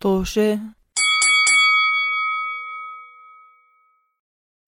طوشة. 0.00 0.58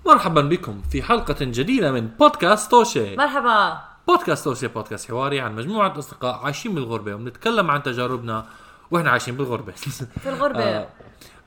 مرحبا 0.07 0.41
بكم 0.41 0.83
في 0.83 1.03
حلقة 1.03 1.37
جديدة 1.41 1.93
من 1.93 2.07
بودكاست 2.09 2.71
توشي 2.71 3.17
مرحبا. 3.17 3.81
بودكاست 4.09 4.45
توشي 4.45 4.69
بودكاست 4.69 5.09
حواري 5.09 5.41
عن 5.41 5.57
مجموعة 5.57 5.99
أصدقاء 5.99 6.45
عايشين 6.45 6.75
بالغربة 6.75 7.15
وبنتكلم 7.15 7.71
عن 7.71 7.83
تجاربنا 7.83 8.47
وإحنا 8.91 9.11
عايشين 9.11 9.37
بالغربة. 9.37 9.73
في 9.73 10.29
الغربة. 10.29 10.63
آه، 10.71 10.89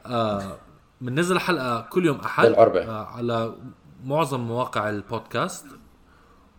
آه، 0.05 0.57
بننزل 1.01 1.39
حلقة 1.39 1.81
كل 1.81 2.05
يوم 2.05 2.19
أحد. 2.19 2.45
بالغربة. 2.45 2.85
آه، 2.85 3.05
على 3.05 3.55
معظم 4.03 4.39
مواقع 4.39 4.89
البودكاست 4.89 5.65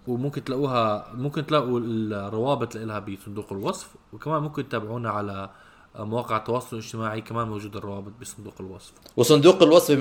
وممكن 0.06 0.44
تلاقوها 0.44 1.12
ممكن 1.14 1.46
تلاقوا 1.46 1.80
الروابط 1.80 2.76
لها 2.76 2.98
بصندوق 2.98 3.52
الوصف 3.52 3.94
وكمان 4.12 4.42
ممكن 4.42 4.68
تتابعونا 4.68 5.10
على 5.10 5.32
آه، 5.32 5.50
مواقع 5.98 6.36
التواصل 6.36 6.76
الاجتماعي 6.76 7.20
كمان 7.20 7.48
موجود 7.48 7.76
الروابط 7.76 8.12
بصندوق 8.20 8.54
الوصف. 8.60 8.92
وصندوق 9.16 9.62
الوصف 9.62 9.94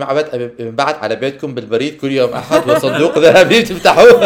بنبعت 0.59 0.95
على 1.03 1.15
بيتكم 1.15 1.53
بالبريد 1.55 1.97
كل 2.01 2.11
يوم 2.11 2.29
أحد 2.33 2.69
وصندوق 2.69 3.17
ذهبي 3.25 3.59
بتفتحوه 3.61 4.23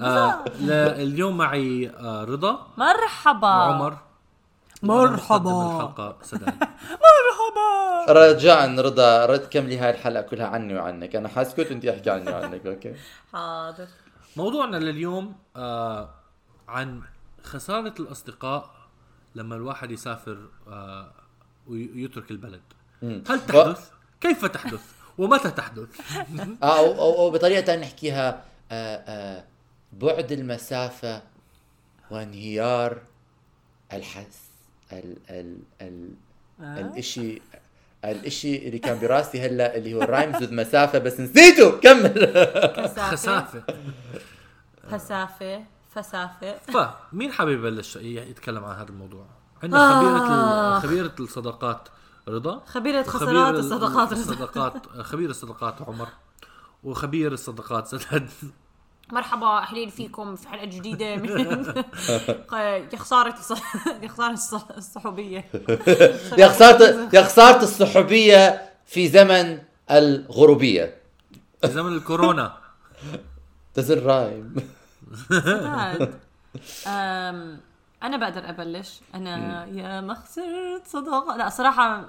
آه 0.00 0.44
اليوم 0.60 1.36
معي 1.36 1.88
آه 1.90 2.24
رضا. 2.24 2.66
مرحبا. 2.76 3.48
وعمر. 3.48 3.96
مرحبا. 4.82 5.66
الحلقة 5.76 6.16
سداد. 6.22 6.54
رجاء 8.08 8.78
رضا 8.80 9.26
رد 9.26 9.46
كملي 9.50 9.78
هاي 9.78 9.90
الحلقة 9.90 10.22
كلها 10.22 10.46
عني 10.46 10.74
وعنك. 10.74 11.16
أنا 11.16 11.28
حاسكت 11.28 11.70
وأنت 11.70 11.84
احكي 11.84 12.10
عني 12.10 12.30
وعنك 12.30 12.66
أوكي. 12.66 12.94
حاضر. 13.32 13.86
موضوعنا 14.36 14.76
لليوم 14.76 15.34
آه 15.56 16.08
عن 16.68 17.00
خسارة 17.42 17.94
الأصدقاء 18.00 18.70
لما 19.34 19.56
الواحد 19.56 19.90
يسافر 19.90 20.38
آه 20.68 21.12
ويترك 21.66 22.30
البلد. 22.30 22.62
هل 23.02 23.46
تحدث؟ 23.46 23.90
كيف 24.20 24.44
تحدث؟ 24.44 24.80
ومتى 25.18 25.50
تحدث؟ 25.50 25.88
آه 26.62 26.78
أو, 26.78 26.92
أو, 26.92 27.18
أو 27.18 27.30
بطريقة 27.30 27.60
ثانية 27.60 27.82
نحكيها 27.82 28.44
آه 28.72 29.44
بعد 29.92 30.32
المسافة 30.32 31.22
وانهيار 32.10 32.98
الحس 33.92 34.40
ال 34.92 35.16
ال 35.30 35.58
ال 35.80 36.14
الإشي 36.60 37.42
الإشي 38.04 38.68
اللي 38.68 38.78
كان 38.78 38.98
براسي 38.98 39.40
هلأ 39.40 39.76
اللي 39.76 39.94
هو 39.94 40.02
الرايمز 40.02 40.42
ذو 40.42 40.56
مسافة 40.56 40.98
بس 40.98 41.20
نسيته 41.20 41.80
كمل 41.80 42.12
كثافة 43.12 43.62
خسافة 44.90 45.64
فسافة 45.94 46.54
فمين 47.12 47.32
حابب 47.32 47.50
يبلش 47.50 47.96
يتكلم 47.96 48.64
عن 48.64 48.76
هذا 48.76 48.88
الموضوع؟ 48.88 49.26
عندنا 49.62 50.00
خبيرة 50.00 50.28
آه. 50.34 50.78
خبيرة 50.80 51.12
الصداقات 51.20 51.88
رضا. 52.28 52.62
خبيرة 52.66 53.02
خسارات 53.02 53.54
ال- 53.54 53.58
الصداقات 53.58 54.12
رزق. 54.12 54.30
الصداقات 54.30 54.86
خبير 54.88 55.30
الصداقات 55.30 55.82
عمر 55.82 56.08
وخبير 56.84 57.32
الصداقات 57.32 57.86
سداد. 57.86 58.30
مرحبا 59.12 59.46
أهلين 59.46 59.88
فيكم 59.90 60.36
في 60.36 60.48
حلقة 60.48 60.64
جديدة 60.64 61.16
من 61.16 61.28
يا 62.92 62.96
خسارة 62.98 63.34
الص- 63.34 63.86
يا 64.02 64.08
خسارة 64.08 64.36
الص- 64.36 64.76
الصحوبية. 64.76 65.44
يا 66.38 66.48
خسارة 66.48 67.08
يا 67.12 67.22
خسارة 67.22 67.62
الصحوبية 67.62 68.70
في 68.86 69.08
زمن 69.08 69.58
الغروبية. 69.90 70.96
في 71.62 71.68
زمن 71.68 71.96
الكورونا. 71.96 72.56
تزل 73.74 74.02
رايم 74.06 74.54
أنا 78.02 78.16
بقدر 78.16 78.48
أبلش. 78.48 79.00
أنا 79.14 79.64
يا 79.66 80.00
ما 80.00 80.14
خسرت 80.14 80.86
صداقة. 80.86 81.36
لا 81.36 81.48
صراحة 81.48 82.04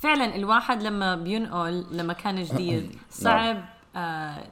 فعلا 0.00 0.36
الواحد 0.36 0.82
لما 0.82 1.16
بينقل 1.16 1.86
لما 1.90 2.12
كان 2.12 2.42
جديد 2.42 2.98
صعب 3.10 3.64
آه 3.96 4.44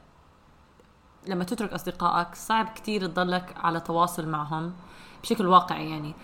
لما 1.27 1.45
تترك 1.45 1.73
أصدقائك 1.73 2.35
صعب 2.35 2.69
كتير 2.69 3.07
تضلك 3.07 3.55
على 3.57 3.81
تواصل 3.81 4.29
معهم 4.29 4.73
بشكل 5.23 5.47
واقعي 5.47 5.91
يعني. 5.91 6.15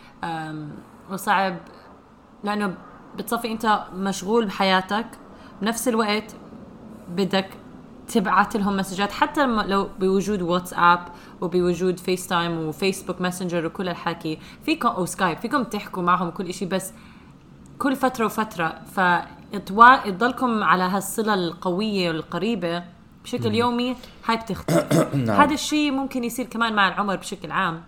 وصعب 1.10 1.58
لأنه 2.44 2.75
بتصفي 3.16 3.52
أنت 3.52 3.84
مشغول 3.92 4.46
بحياتك 4.46 5.06
بنفس 5.62 5.88
الوقت 5.88 6.36
بدك 7.08 7.50
تبعت 8.08 8.56
لهم 8.56 8.76
messages 8.76 9.12
حتى 9.12 9.46
لو 9.46 9.88
بوجود 10.00 10.42
واتساب 10.42 11.08
وبوجود 11.41 11.98
FaceTime 12.00 12.58
و 12.58 12.65
Facebook 12.65 13.20
Messenger 13.20 13.66
وكل 13.66 13.88
الحكي 13.88 14.38
فيكم 14.64 14.88
أو 14.88 15.04
Skype 15.06 15.38
فيكم 15.38 15.62
تحكوا 15.64 16.02
معهم 16.02 16.30
كل 16.30 16.48
إشي 16.48 16.66
بس 16.66 16.92
كل 17.78 17.96
فترة 17.96 18.24
وفترة. 18.24 18.80
فتا 18.92 20.10
تضلكم 20.10 20.62
على 20.64 20.82
هالصلة 20.84 21.34
القوية 21.34 22.08
والقريبة 22.10 22.84
بشكل 23.24 23.54
يومي 23.54 23.96
هاي 24.26 24.36
بتختلف. 24.36 25.14
هذا 25.40 25.54
الشيء 25.54 25.90
ممكن 25.90 26.25
يصير 26.25 26.46
كمان 26.46 26.75
مع 26.75 26.88
العمر 26.88 27.16
بشكل 27.16 27.50
عام. 27.50 27.82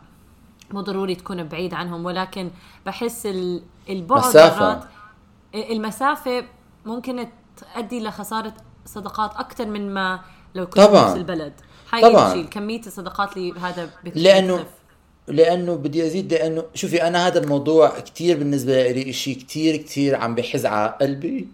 مو 0.70 0.81
ضروري 0.81 1.14
تكون 1.14 1.42
بعيد 1.44 1.75
عنهم 1.75 2.04
ولكن 2.04 2.50
بحس 2.87 3.26
ال- 3.26 3.62
البعد 3.88 4.19
مسافة. 4.19 4.66
مرات 4.69 4.84
المسافة 5.54 6.44
ممكن 6.87 7.26
تؤدي 7.56 8.00
لخسارة 8.04 8.52
صداقات 8.94 9.30
أكثر 9.36 9.66
من 9.66 9.94
ما 9.94 10.20
لو 10.54 10.66
كنت 10.66 10.76
طبعاً. 10.76 11.04
بنفس 11.04 11.16
البلد 11.16 11.52
هاي 11.92 12.02
طبعاً. 12.02 12.28
الشيء 12.32 12.44
كمية 12.44 12.80
الصداقات 12.86 13.36
اللي 13.36 13.52
هذا 13.60 13.90
بتخف. 14.04 14.16
لأنه 15.28 15.74
بدي 15.74 16.06
أزيد 16.06 16.32
لأنه 16.34 16.62
شوفي 16.74 17.02
أنا 17.06 17.26
هذا 17.26 17.38
الموضوع 17.38 17.98
كتير 18.00 18.36
بالنسبة 18.38 18.90
لي 18.90 19.10
إشي 19.10 19.34
كتير 19.34 19.76
كتير 19.76 20.16
عم 20.16 20.34
بحز 20.34 20.66
على 20.66 20.94
قلبي 21.00 21.48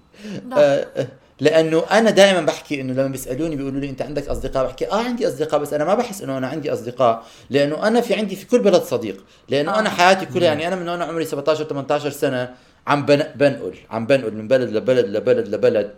نعم. 0.49 0.59
آه 0.59 0.87
آه، 0.97 1.07
لأنه 1.41 1.83
أنا 1.91 2.11
دائما 2.11 2.41
بحكي 2.41 2.81
إنه 2.81 2.93
لما 2.93 3.07
بيسألوني 3.09 3.57
بيقولوا 3.57 3.81
لي 3.81 3.91
أنت 3.91 4.03
عندك 4.03 4.29
أصدقاء 4.29 4.65
بحكي 4.67 4.91
آه 4.93 5.03
عندي 5.05 5.29
أصدقاء 5.29 5.61
بس 5.61 5.73
أنا 5.73 5.85
ما 5.85 5.95
بحس 5.95 6.23
إنه 6.23 6.39
أنا 6.39 6.47
عندي 6.49 6.73
أصدقاء 6.73 7.23
لأنه 7.51 7.87
أنا 7.89 8.01
في 8.01 8.15
عندي 8.15 8.37
في 8.37 8.47
كل 8.47 8.59
بلد 8.59 8.83
صديق 8.83 9.25
لأنه 9.49 9.75
آه. 9.75 9.79
أنا 9.79 9.89
حياتي 9.91 10.27
كلها 10.27 10.45
يعني 10.49 10.69
أنا 10.69 10.77
من 10.77 10.89
وأنا 10.89 11.05
عمري 11.05 11.25
17 11.25 11.65
18 11.65 12.11
سنة 12.11 12.55
عم 12.87 13.07
بن- 13.07 13.27
بنقل 13.35 13.75
عم 13.91 14.07
بنقل 14.07 14.35
من 14.35 14.49
بلد 14.49 14.71
لبلد 14.71 15.07
لبلد 15.07 15.49
لبلد 15.49 15.95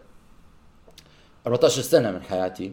14 1.47 1.83
سنة 1.83 2.11
من 2.11 2.23
حياتي. 2.23 2.73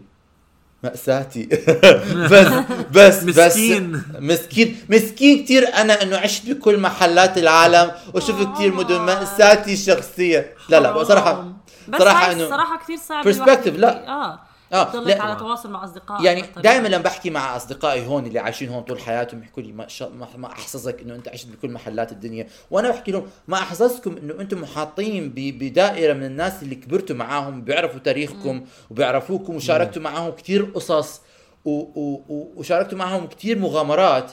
مأساتي. 0.84 1.46
بس 2.32 2.48
بس 2.92 3.24
مسكين. 3.24 3.92
بس 3.92 4.04
مسكين. 4.20 4.78
مسكين. 4.90 5.44
كثير 5.44 5.74
أنا 5.74 6.04
إنه 6.04 6.18
عشت 6.18 6.50
بكل 6.50 6.80
محلات 6.80 7.38
العالم 7.38 7.92
وشفت 8.14 8.48
كثير 8.54 8.74
مدن. 8.74 9.02
مأساتي 9.02 9.74
الشخصية 9.74 10.54
لا 10.70 10.80
لا 10.80 10.92
بصراحة 10.92 11.54
بس 11.88 12.00
صراحة 12.00 12.26
هاي 12.28 12.34
إنه 12.34 12.44
الصراحة 12.44 12.78
كثير 12.78 12.98
صعب 12.98 13.24
perspective، 13.24 13.38
الواحد 13.38 13.78
لا. 13.78 14.08
آه. 14.08 14.40
آه 14.74 14.84
تضلك 14.92 15.16
لا. 15.18 15.24
على 15.24 15.36
تواصل 15.40 15.72
مع 15.72 15.84
أصدقائك 15.84 16.26
يعني. 16.26 16.42
دائما 16.64 16.88
لما 16.88 17.04
بحكي 17.04 17.30
مع 17.30 17.56
أصدقائي 17.56 18.06
هون 18.08 18.26
اللي 18.26 18.40
عايشين 18.40 18.70
هون 18.70 18.84
طول 18.84 19.00
حياتهم 19.00 19.42
يحكوا 19.44 19.64
لي 19.64 19.72
ما, 19.72 19.88
شاء 19.88 20.10
ما, 20.10 20.28
ما 20.38 20.48
أحسسك 20.52 21.02
إنه 21.02 21.16
أنت 21.16 21.28
عشت 21.28 21.48
بكل 21.48 21.70
محلات 21.72 22.12
الدنيا. 22.12 22.48
وأنا 22.72 22.90
بحكي 22.90 23.12
لهم 23.12 23.28
ما 23.48 23.58
أحسسكم 23.58 24.18
إنه 24.18 24.34
أنتم 24.42 24.62
محاطين 24.62 25.30
ب- 25.30 25.64
بدائرة 25.64 26.14
من 26.14 26.24
الناس 26.24 26.64
اللي 26.64 26.76
كبرتوا 26.76 27.16
معاهم 27.16 27.62
بيعرفوا 27.62 28.00
تاريخكم 28.00 28.66
وبيعرفوكم 28.92 29.56
وشاركتوا 29.56 30.02
معاهم 30.02 30.32
كثير 30.32 30.64
قصص 30.66 31.22
و- 31.66 31.70
و- 31.72 32.22
و- 32.30 32.52
وشاركتوا 32.56 32.98
معاهم 32.98 33.28
كثير 33.28 33.60
مغامرات. 33.60 34.32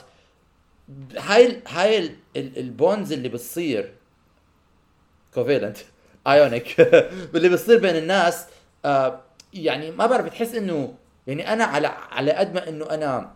هاي 1.17 1.45
ال- 1.45 1.61
هاي 1.67 1.97
ال- 1.97 2.15
ال- 2.35 2.57
ال 2.57 2.66
bonds 2.66 3.11
اللي 3.13 3.29
بتصير 3.29 3.93
covalent 5.33 5.77
ايونيك 6.27 6.79
اللي 7.35 7.49
بتصير 7.49 7.79
بين 7.79 7.95
الناس 7.95 8.45
آه 8.85 9.19
يعني 9.53 9.91
ما 9.91 10.05
بعرف 10.05 10.25
بتحس 10.25 10.55
إنه 10.55 10.93
يعني 11.27 11.53
أنا 11.53 11.63
على 11.63 11.87
على 11.87 12.31
قد 12.31 12.53
ما 12.53 12.69
إنه 12.69 12.85
أنا 12.89 13.31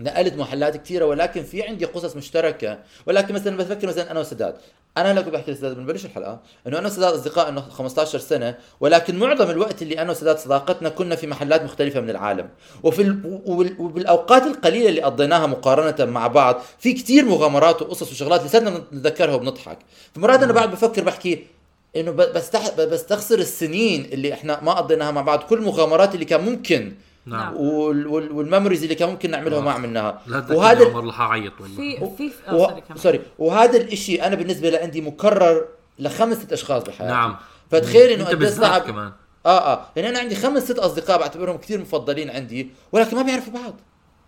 نقلت 0.00 0.34
محلات 0.34 0.76
كثيرة 0.76 1.04
ولكن 1.04 1.42
في 1.42 1.62
عندي 1.62 1.84
قصص 1.84 2.16
مشتركة. 2.16 2.78
ولكن 3.06 3.34
مثلا 3.34 3.56
بفكر 3.56 3.86
مثلا 3.86 4.10
أنا 4.10 4.20
وسداد. 4.20 4.56
أنا 4.96 5.22
كنت 5.22 5.32
بحكي 5.34 5.50
لسداد 5.52 5.76
بنبلش 5.76 6.04
الحلقة 6.04 6.40
إنه 6.66 6.78
أنا 6.78 6.86
وسداد 6.86 7.14
أصدقاء 7.14 7.48
إنه 7.48 7.60
15 7.60 8.18
سنة 8.18 8.54
ولكن 8.80 9.18
معظم 9.18 9.50
الوقت 9.50 9.82
اللي 9.82 10.02
أنا 10.02 10.10
وسداد 10.10 10.38
صداقتنا 10.38 10.88
كنا 10.88 11.16
في 11.16 11.26
محلات 11.26 11.62
مختلفة 11.62 12.00
من 12.00 12.10
العالم. 12.10 12.48
وفي 12.82 13.02
ال... 13.02 13.40
وبال- 13.46 13.76
وبالأوقات 13.80 14.42
القليلة 14.42 14.88
اللي 14.88 15.02
قضيناها 15.02 15.46
مقارنة 15.46 16.10
مع 16.10 16.26
بعض 16.26 16.60
في 16.78 16.92
كثير 16.92 17.24
مغامرات 17.24 17.82
وقصص 17.82 18.12
وشغلات 18.12 18.42
لساتنا 18.44 18.70
نتذكرها 18.92 19.34
وبنضحك. 19.34 19.78
فمرات 20.14 20.42
أنا 20.42 20.52
بعد 20.52 20.70
بفكر 20.70 21.04
بحكي 21.04 21.46
إنه 21.96 22.10
بستح... 22.10 22.74
بستخسر 22.80 23.38
السنين 23.38 24.04
اللي 24.04 24.32
إحنا 24.32 24.60
ما 24.62 24.72
قضيناها 24.72 25.10
مع 25.10 25.22
بعض 25.22 25.42
كل 25.42 25.58
المغامرات 25.58 26.14
اللي 26.14 26.24
كان 26.24 26.40
ممكن. 26.40 26.94
نعم. 27.26 27.56
وال... 27.56 28.06
وال... 28.06 28.32
وال 28.32 28.42
memories 28.42 28.82
اللي 28.82 28.94
كان 28.94 29.08
ممكن 29.08 29.30
نعملها 29.30 29.58
وما 29.58 29.72
عملناها. 29.72 30.20
وهذا 30.50 30.88
عمر 30.88 31.06
رح 31.06 31.20
أعيط 31.20 31.52
والله. 31.60 31.76
في 31.76 32.30
في 32.30 32.54
و... 32.54 32.64
آه 32.64 32.82
sorry. 32.96 33.20
وهذا 33.38 33.76
الإشي 33.76 34.22
أنا 34.22 34.34
بالنسبة 34.34 34.70
لعندي 34.70 35.00
مكرر 35.00 35.64
لخمس 35.98 36.36
ست 36.36 36.52
أشخاص 36.52 36.82
بحياتي 36.82 37.12
نعم. 37.12 37.36
فتخيل 37.70 38.10
إنه 38.10 38.30
أنت 38.30 38.42
قد 38.42 38.48
صعب 38.48 38.80
كمان. 38.80 39.12
آه 39.46 39.72
آه. 39.72 39.86
يعني 39.96 40.08
أنا 40.08 40.18
عندي 40.18 40.34
خمس 40.34 40.62
ست 40.62 40.78
أصدقاء 40.78 41.18
بعتبرهم 41.18 41.56
كثير 41.56 41.80
مفضلين 41.80 42.30
عندي 42.30 42.70
ولكن 42.92 43.16
ما 43.16 43.22
بيعرفوا 43.22 43.52
بعض. 43.52 43.74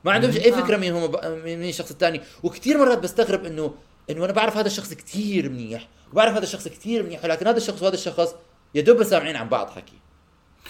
ما 0.04 0.12
عندهمش 0.12 0.36
أي 0.36 0.52
فكرة 0.52 0.76
مين 0.76 0.92
هم 0.92 1.06
ب... 1.06 1.16
مين 1.44 1.68
الشخص 1.68 1.90
الثاني. 1.90 2.20
وكثير 2.42 2.78
مرات 2.78 2.98
بستغرب 2.98 3.44
إنه 3.44 3.74
إنه 4.10 4.24
أنا 4.24 4.32
بعرف 4.32 4.56
هذا 4.56 4.66
الشخص 4.66 4.94
كثير 4.94 5.48
منيح 5.48 5.88
وبعرف 6.12 6.34
هذا 6.34 6.42
الشخص 6.42 6.68
كثير 6.68 7.02
منيح 7.02 7.24
ولكن 7.24 7.46
هذا 7.46 7.56
الشخص 7.56 7.82
وهذا 7.82 7.94
الشخص 7.94 8.34
يا 8.74 8.82
دوب 8.82 9.02
سامعين 9.02 9.36
عن 9.36 9.48
بعض 9.48 9.70
حكي. 9.70 9.98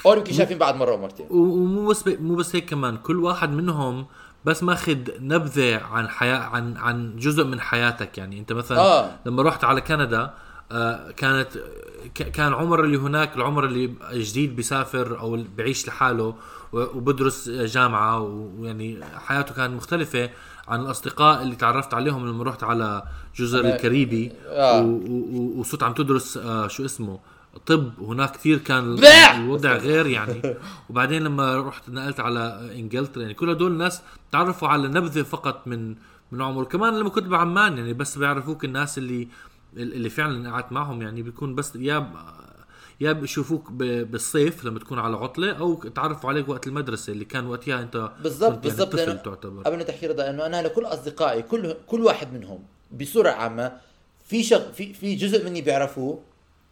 أو 0.06 0.12
يمكن 0.14 0.32
شايفين 0.32 0.58
بعض 0.58 0.74
مرة 0.74 0.92
ومرتين. 0.92 1.26
ومو 1.30 1.88
بس 1.88 2.06
مو 2.06 2.34
بس 2.34 2.56
هيك 2.56 2.70
كمان 2.70 2.96
كل 2.96 3.20
واحد 3.20 3.50
منهم 3.50 4.06
بس 4.44 4.62
ماخذ 4.62 4.96
نبذة 5.20 5.76
عن 5.76 6.08
حياه 6.08 6.38
عن 6.38 6.76
عن 6.76 7.16
جزء 7.16 7.44
من 7.44 7.60
حياتك. 7.60 8.18
يعني 8.18 8.38
أنت 8.38 8.52
مثلا 8.52 8.78
آه. 8.78 9.10
لما 9.26 9.42
رحت 9.42 9.64
على 9.64 9.80
كندا 9.80 10.34
آه 10.72 11.10
كانت 11.10 11.48
كان 12.14 12.54
عمر 12.54 12.84
اللي 12.84 12.98
هناك 12.98 13.36
العمر 13.36 13.64
اللي 13.64 13.94
جديد 14.12 14.56
بيسافر 14.56 15.20
أو 15.20 15.44
بيعيش 15.56 15.88
لحاله 15.88 16.34
وبدرس 16.72 17.48
جامعة 17.48 18.20
ويعني 18.20 19.04
حياته 19.26 19.54
كانت 19.54 19.74
مختلفة. 19.74 20.30
عن 20.68 20.80
الأصدقاء 20.80 21.42
اللي 21.42 21.56
تعرفت 21.56 21.94
عليهم 21.94 22.28
لما 22.28 22.44
رحت 22.44 22.62
على 22.62 23.02
جزر 23.36 23.64
الكاريبي 23.64 24.32
آه. 24.46 24.82
وصرت 25.56 25.82
عم 25.82 25.92
تدرس 25.92 26.36
آه 26.36 26.68
شو 26.68 26.84
اسمه 26.84 27.18
طب 27.66 27.90
هناك 28.00 28.32
كثير 28.32 28.58
كان! 28.58 28.98
الوضع 29.36 29.76
غير 29.76 30.06
يعني 30.06 30.42
وبعدين 30.90 31.22
لما 31.22 31.60
رحت 31.60 31.90
نقلت 31.90 32.20
على 32.20 32.70
إنجلترا 32.74 33.22
يعني 33.22 33.34
كل 33.34 33.50
هدول 33.50 33.72
الناس 33.72 34.02
تعرفوا 34.32 34.68
على 34.68 34.88
نبذة 34.88 35.22
فقط 35.22 35.66
من 35.66 35.94
من 36.32 36.42
عمر 36.42 36.64
كمان 36.64 36.98
لما 36.98 37.08
كنت 37.08 37.26
بعمان 37.26 37.78
يعني 37.78 37.92
بس 37.92 38.18
بيعرفوك 38.18 38.64
الناس 38.64 38.98
اللي 38.98 39.28
اللي 39.76 40.10
فعلا 40.10 40.50
قعدت 40.50 40.72
معهم 40.72 41.02
يعني 41.02 41.22
بيكون 41.22 41.54
بس 41.54 41.76
يا 41.76 42.12
يا 43.00 43.12
بيشوفوك 43.12 43.70
ب- 43.70 44.10
بالصيف 44.10 44.64
لما 44.64 44.78
تكون 44.78 44.98
على 44.98 45.16
عطلة 45.16 45.52
أو 45.52 45.74
تعرفوا 45.74 46.30
عليك 46.30 46.48
وقت 46.48 46.66
المدرسة 46.66 47.12
اللي 47.12 47.24
كان 47.24 47.46
وقتها 47.46 47.80
أنت 47.82 48.10
بالضبط 48.22 48.42
يعني 48.50 48.56
بالضبط. 48.60 48.88
طفل 48.92 48.96
لأنه 49.06 49.14
تعتبر. 49.20 49.62
قبل 49.62 49.76
ما 49.76 49.82
تحكي 49.82 50.06
رضا 50.06 50.30
إنه 50.30 50.46
أنا 50.46 50.62
لكل 50.62 50.84
أصدقائي 50.84 51.42
كل 51.42 51.74
كل 51.86 52.00
واحد 52.04 52.32
منهم 52.32 52.58
بصورة 52.92 53.30
عامة 53.30 53.72
في 54.24 54.42
شغ 54.42 54.72
في 54.72 54.94
في 54.94 55.14
جزء 55.14 55.44
مني 55.44 55.62
بيعرفوه 55.62 56.20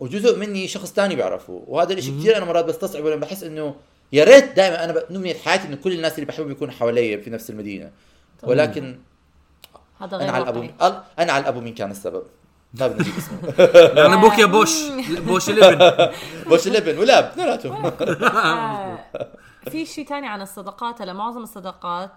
وجزء 0.01 0.39
مني 0.39 0.69
شخص 0.69 0.93
تاني 0.93 1.17
بيعرفوه. 1.17 1.65
وهذا 1.67 1.93
الشيء 1.93 2.19
كثير 2.21 2.37
أنا 2.37 2.45
مرات 2.45 2.65
بستصعبه 2.65 3.11
لما 3.11 3.21
بحس 3.21 3.43
إنه 3.43 3.75
يا 4.13 4.25
ريت 4.25 4.57
دائما 4.57 4.85
أنا 4.85 4.93
بأمنية 4.93 5.35
حياتي 5.35 5.69
إنه 5.69 5.77
كل 5.77 5.93
الناس 5.93 6.15
اللي 6.15 6.27
بحبهم 6.27 6.51
يكونوا 6.51 6.73
حوالي 6.75 7.19
في 7.23 7.31
نفس 7.31 7.51
المدينة. 7.51 7.91
ولكن 8.43 8.99
هذا 10.01 10.17
أنا 10.17 10.25
غير 10.25 10.33
على 10.35 10.43
الابو 10.45 10.63
أنا 11.19 11.33
على 11.33 11.43
الابو 11.43 11.61
مين 11.61 11.75
كان 11.75 11.91
السبب؟ 11.91 12.23
بدي 12.83 13.03
أجيب 13.03 13.15
اسمه 13.17 13.55
يعني 14.03 14.15
أبوك 14.15 14.39
يا 14.39 14.47
بوش 14.47 14.91
بوش 15.09 15.51
الابن 15.51 16.13
بوش 16.47 16.67
اللبن 16.67 16.99
ولاب 16.99 17.25
اثنيناتهم 17.25 17.91
في 19.71 19.87
شيء 19.87 20.07
تاني 20.07 20.29
عن 20.29 20.43
الصداقات 20.43 21.03
هلا 21.03 21.13
معظم 21.13 21.43
الصداقات 21.43 22.11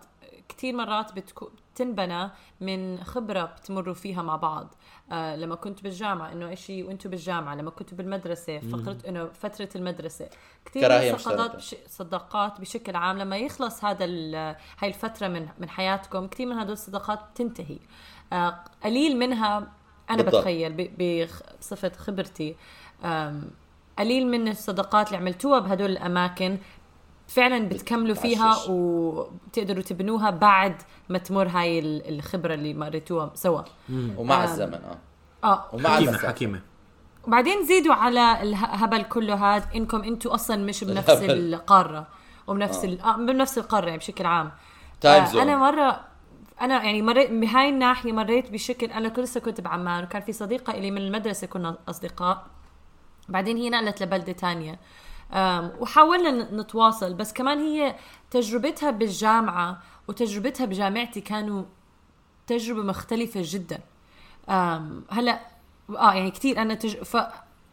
كثير 0.49 0.75
مرات 0.75 1.13
بتكو 1.13 1.49
بتنبنى 1.73 2.29
من 2.61 3.03
خبرة 3.03 3.43
بتمروا 3.43 3.93
فيها 3.93 4.21
مع 4.21 4.35
بعض. 4.35 4.75
آه 5.11 5.35
لما 5.35 5.55
كنت 5.55 5.83
بالجامعة 5.83 6.31
إنه 6.31 6.53
إشي 6.53 6.83
وأنتم 6.83 7.09
بالجامعة 7.09 7.55
لما 7.55 7.71
كنتوا 7.71 7.97
بالمدرسة 7.97 8.59
فقرة 8.59 8.97
إنه 9.07 9.29
فترة 9.41 9.69
المدرسة. 9.75 10.29
كثير 10.65 11.13
مشتركة. 11.15 11.47
بش... 11.47 11.75
صداقات 11.87 12.61
بشكل 12.61 12.95
عام 12.95 13.17
لما 13.17 13.37
يخلص 13.37 13.85
هذا 13.85 14.05
ال... 14.05 14.35
هاي 14.79 14.89
الفترة 14.89 15.27
من 15.27 15.47
من 15.59 15.69
حياتكم 15.69 16.27
كثير 16.27 16.47
من 16.47 16.57
هدول 16.57 16.73
الصداقات 16.73 17.19
بتنتهي. 17.33 17.79
آه 18.33 18.59
قليل 18.83 19.17
منها 19.17 19.67
أنا 20.09 20.23
بالضبط. 20.23 20.35
بتخيل 20.41 20.73
ب... 20.73 20.89
بخ- 20.99 21.41
بصفة 21.61 21.91
خبرتي 21.97 22.55
قليل 23.99 24.27
من 24.27 24.47
الصداقات 24.47 25.07
اللي 25.07 25.17
عملتوها 25.17 25.59
بهدول 25.59 25.89
الأماكن 25.91 26.57
فعلا 27.27 27.69
بتكملوا 27.69 28.15
فيها. 28.15 28.55
وبتقدروا 28.69 29.83
تبنوها 29.83 30.29
بعد 30.29 30.75
ما 31.09 31.17
تمر 31.17 31.47
هاي 31.47 31.79
ال- 31.79 32.15
الخبرة 32.15 32.53
اللي 32.53 32.73
مريتوها 32.73 33.31
سوا 33.35 33.61
ومع. 34.17 34.43
الزمن 34.43 34.73
آه 34.73 34.97
آه 35.47 35.65
ومع 35.73 35.89
حكيمة 35.89 36.09
المسافة. 36.09 36.27
حكيمة 36.27 36.61
وبعدين 37.27 37.65
زيدوا 37.65 37.93
على 37.93 38.41
الهبل 38.41 39.03
كله 39.03 39.35
هاد 39.35 39.63
إنكم 39.75 40.03
أنتم 40.03 40.29
أصلا 40.29 40.57
مش 40.57 40.83
بنفس 40.83 41.09
الهبل. 41.09 41.53
القارة 41.53 42.07
وبنفس 42.47 42.85
ال- 42.85 43.01
آه. 43.01 43.15
بنفس 43.17 43.57
القارة 43.57 43.85
يعني 43.85 43.97
بشكل 43.97 44.25
عام 44.25 44.51
تايم 45.01 45.23
آه. 45.23 45.41
أنا 45.41 45.57
مرة 45.57 46.01
أنا 46.61 46.83
يعني 46.83 47.01
مريت 47.01 47.31
بهاي 47.31 47.69
الناحية 47.69 48.11
مريت 48.11 48.49
بشكل 48.49 48.87
أنا 48.87 49.09
كل 49.09 49.21
لسه 49.21 49.39
كنت 49.39 49.61
بعمان 49.61 50.03
وكان 50.03 50.21
في 50.21 50.33
صديقة 50.33 50.73
لي 50.73 50.91
من 50.91 50.97
المدرسة 51.01 51.47
كنا 51.47 51.77
أصدقاء. 51.89 52.45
بعدين 53.29 53.57
هي 53.57 53.69
نقلت 53.69 54.03
لبلدة 54.03 54.31
تانية. 54.31 54.79
وحاولنا 55.79 56.61
نتواصل 56.61 57.13
بس 57.13 57.33
كمان 57.33 57.59
هي 57.59 57.95
تجربتها 58.31 58.91
بالجامعة 58.91 59.81
وتجربتها 60.07 60.65
بجامعتي 60.65 61.21
كانوا 61.21 61.63
تجربة 62.47 62.81
مختلفة 62.83 63.41
جدا. 63.43 63.79
هلأ 65.09 65.39
آه 65.89 66.13
يعني 66.13 66.31
كثير 66.31 66.61
أنا 66.61 66.73
تج... 66.73 67.03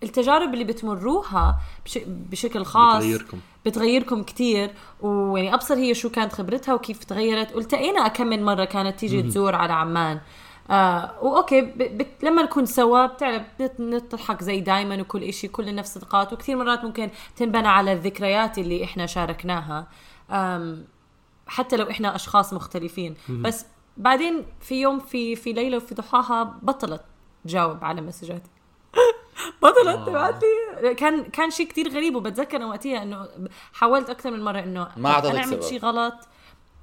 فالتجارب 0.01 0.55
اللي 0.55 0.65
بتمروها 0.65 1.61
بش... 1.85 1.99
بشكل 2.07 2.65
خاص 2.65 2.97
بتغيركم. 3.05 3.39
بتغيركم 3.67 4.23
كتير 4.23 4.71
ويعني 5.01 5.55
أبصر 5.55 5.75
هي 5.75 5.95
شو 5.95 6.11
كانت 6.11 6.33
خبرتها 6.33 6.75
وكيف 6.75 7.05
تغيرت. 7.05 7.55
والتقينا 7.57 8.09
كم 8.09 8.27
من 8.27 8.45
مرة 8.45 8.65
كانت 8.65 8.99
تيجي 8.99 9.23
تزور 9.23 9.55
على 9.55 9.73
عمان؟ 9.73 10.21
آه 10.71 11.13
وأوكي 11.23 11.61
ب... 11.61 11.79
ب... 11.79 12.07
لما 12.23 12.43
نكون 12.43 12.67
سوا 12.67 13.07
بتعرف 13.07 13.43
نضحك 13.81 14.43
زي 14.43 14.61
دايما 14.61 15.01
وكل 15.01 15.23
إشي 15.23 15.49
كل 15.49 15.75
نفس 15.75 15.95
صدقات 15.95 16.33
وكثير 16.33 16.57
مرات 16.57 16.85
ممكن 16.85 17.11
تنبنى 17.37 17.69
على 17.69 17.93
الذكريات 17.93 18.59
اللي 18.59 18.85
إحنا 18.85 19.07
شاركناها. 19.07 19.87
آم 20.31 20.85
حتى 21.47 21.77
لو 21.77 21.91
إحنا 21.91 22.15
أشخاص 22.15 22.53
مختلفين. 22.53 23.15
بس 23.29 23.67
بعدين 23.97 24.47
في 24.61 24.81
يوم 24.81 24.99
في 24.99 25.37
في 25.37 25.53
ليلة 25.53 25.77
وفي 25.77 25.95
ضحاها 25.95 26.43
بطلت 26.63 27.03
تجاوب 27.45 27.85
على 27.85 28.01
مسجاتي 28.01 28.51
بطلت 29.63 30.07
تبعت 30.07 30.43
لي 30.83 30.95
كان 30.95 31.25
كان 31.25 31.51
شيء 31.51 31.67
كتير 31.67 31.89
غريب 31.89 32.17
وبتذكر 32.17 32.63
وقتها 32.65 33.03
إنه 33.03 33.29
حاولت 33.73 34.11
أكثر 34.11 34.31
من 34.31 34.45
مرة 34.45 34.59
إنه 34.61 34.89
ما 34.97 35.11
أعطتك 35.11 35.31
أنا 35.31 35.41
عملت. 35.41 35.65
شيء 35.65 35.81
غلط. 35.81 36.15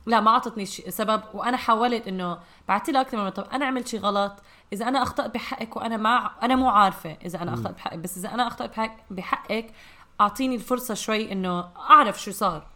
لا 0.05 0.19
ما 0.19 0.31
أعطتني 0.31 0.65
سبب 0.65 1.21
وأنا 1.33 1.57
حاولت 1.57 2.07
إنه 2.07 2.37
بعثت 2.67 2.89
لها 2.89 3.01
أكثر 3.01 3.17
من 3.17 3.23
مرة 3.23 3.29
طب 3.29 3.47
أنا 3.53 3.65
عملت 3.65 3.87
شيء 3.87 3.99
غلط؟ 3.99 4.33
إذا 4.73 4.87
أنا 4.87 5.03
أخطأت 5.03 5.33
بحقك 5.33 5.75
وأنا 5.75 5.97
ما 5.97 6.29
أنا 6.43 6.55
مو 6.55 6.69
عارفة 6.69 7.17
إذا 7.25 7.41
أنا 7.41 7.53
أخطأت 7.53 7.73
بحقك 7.75 7.97
بس 7.97 8.17
إذا 8.17 8.33
أنا 8.33 8.47
أخطأت 8.47 8.69
بحق 8.69 8.95
بحقك 9.11 9.73
أعطيني 10.21 10.55
الفرصة 10.55 10.93
شوي 10.93 11.31
إنه 11.31 11.65
أعرف 11.89 12.21
شو 12.21 12.31
صار. 12.31 12.67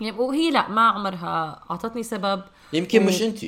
يعني 0.00 0.16
وهي 0.18 0.50
لا 0.50 0.68
ما 0.68 0.88
عمرها 0.88 1.60
أعطتني 1.70 2.02
سبب. 2.02 2.42
يمكن 2.72 3.02
و- 3.02 3.06
مش 3.06 3.22
أنت. 3.22 3.44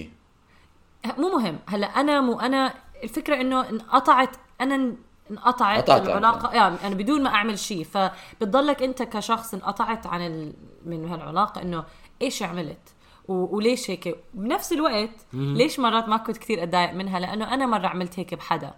مو 1.19 1.29
مهم. 1.39 1.59
هلأ 1.69 1.87
أنا 1.87 2.21
مو 2.21 2.41
أنا 2.41 2.75
الفكرة 3.03 3.41
إنه 3.41 3.69
انقطعت 3.69 4.31
أنا 4.61 4.75
ان- 4.75 4.97
انقطعت 5.31 5.83
قطعت 5.83 6.09
العلاقة. 6.09 6.53
يعني 6.53 6.77
أنا 6.85 6.95
بدون 6.95 7.23
ما 7.23 7.31
أعمل 7.31 7.59
شيء. 7.59 7.85
فبتضلك 7.85 8.83
أنت 8.83 9.03
كشخص 9.03 9.55
انقطعت 9.55 10.07
عن 10.07 10.27
ال... 10.27 10.53
من 10.87 11.09
هالعلاقة 11.09 11.63
إنه 11.63 11.85
إيش 12.23 12.43
عملت؟ 12.43 12.95
و... 13.29 13.57
وليش 13.57 13.91
هيك؟ 13.91 14.17
بنفس 14.35 14.73
الوقت 14.73 15.11
ليش 15.33 15.79
مرات 15.79 16.09
ما 16.09 16.17
كنت 16.17 16.37
كثير 16.37 16.63
أتضايق 16.63 16.93
منها؟ 16.93 17.21
لأنه 17.21 17.55
أنا 17.55 17.67
مرة 17.67 17.87
عملت 17.87 18.19
هيك 18.19 18.35
بحدا. 18.35 18.75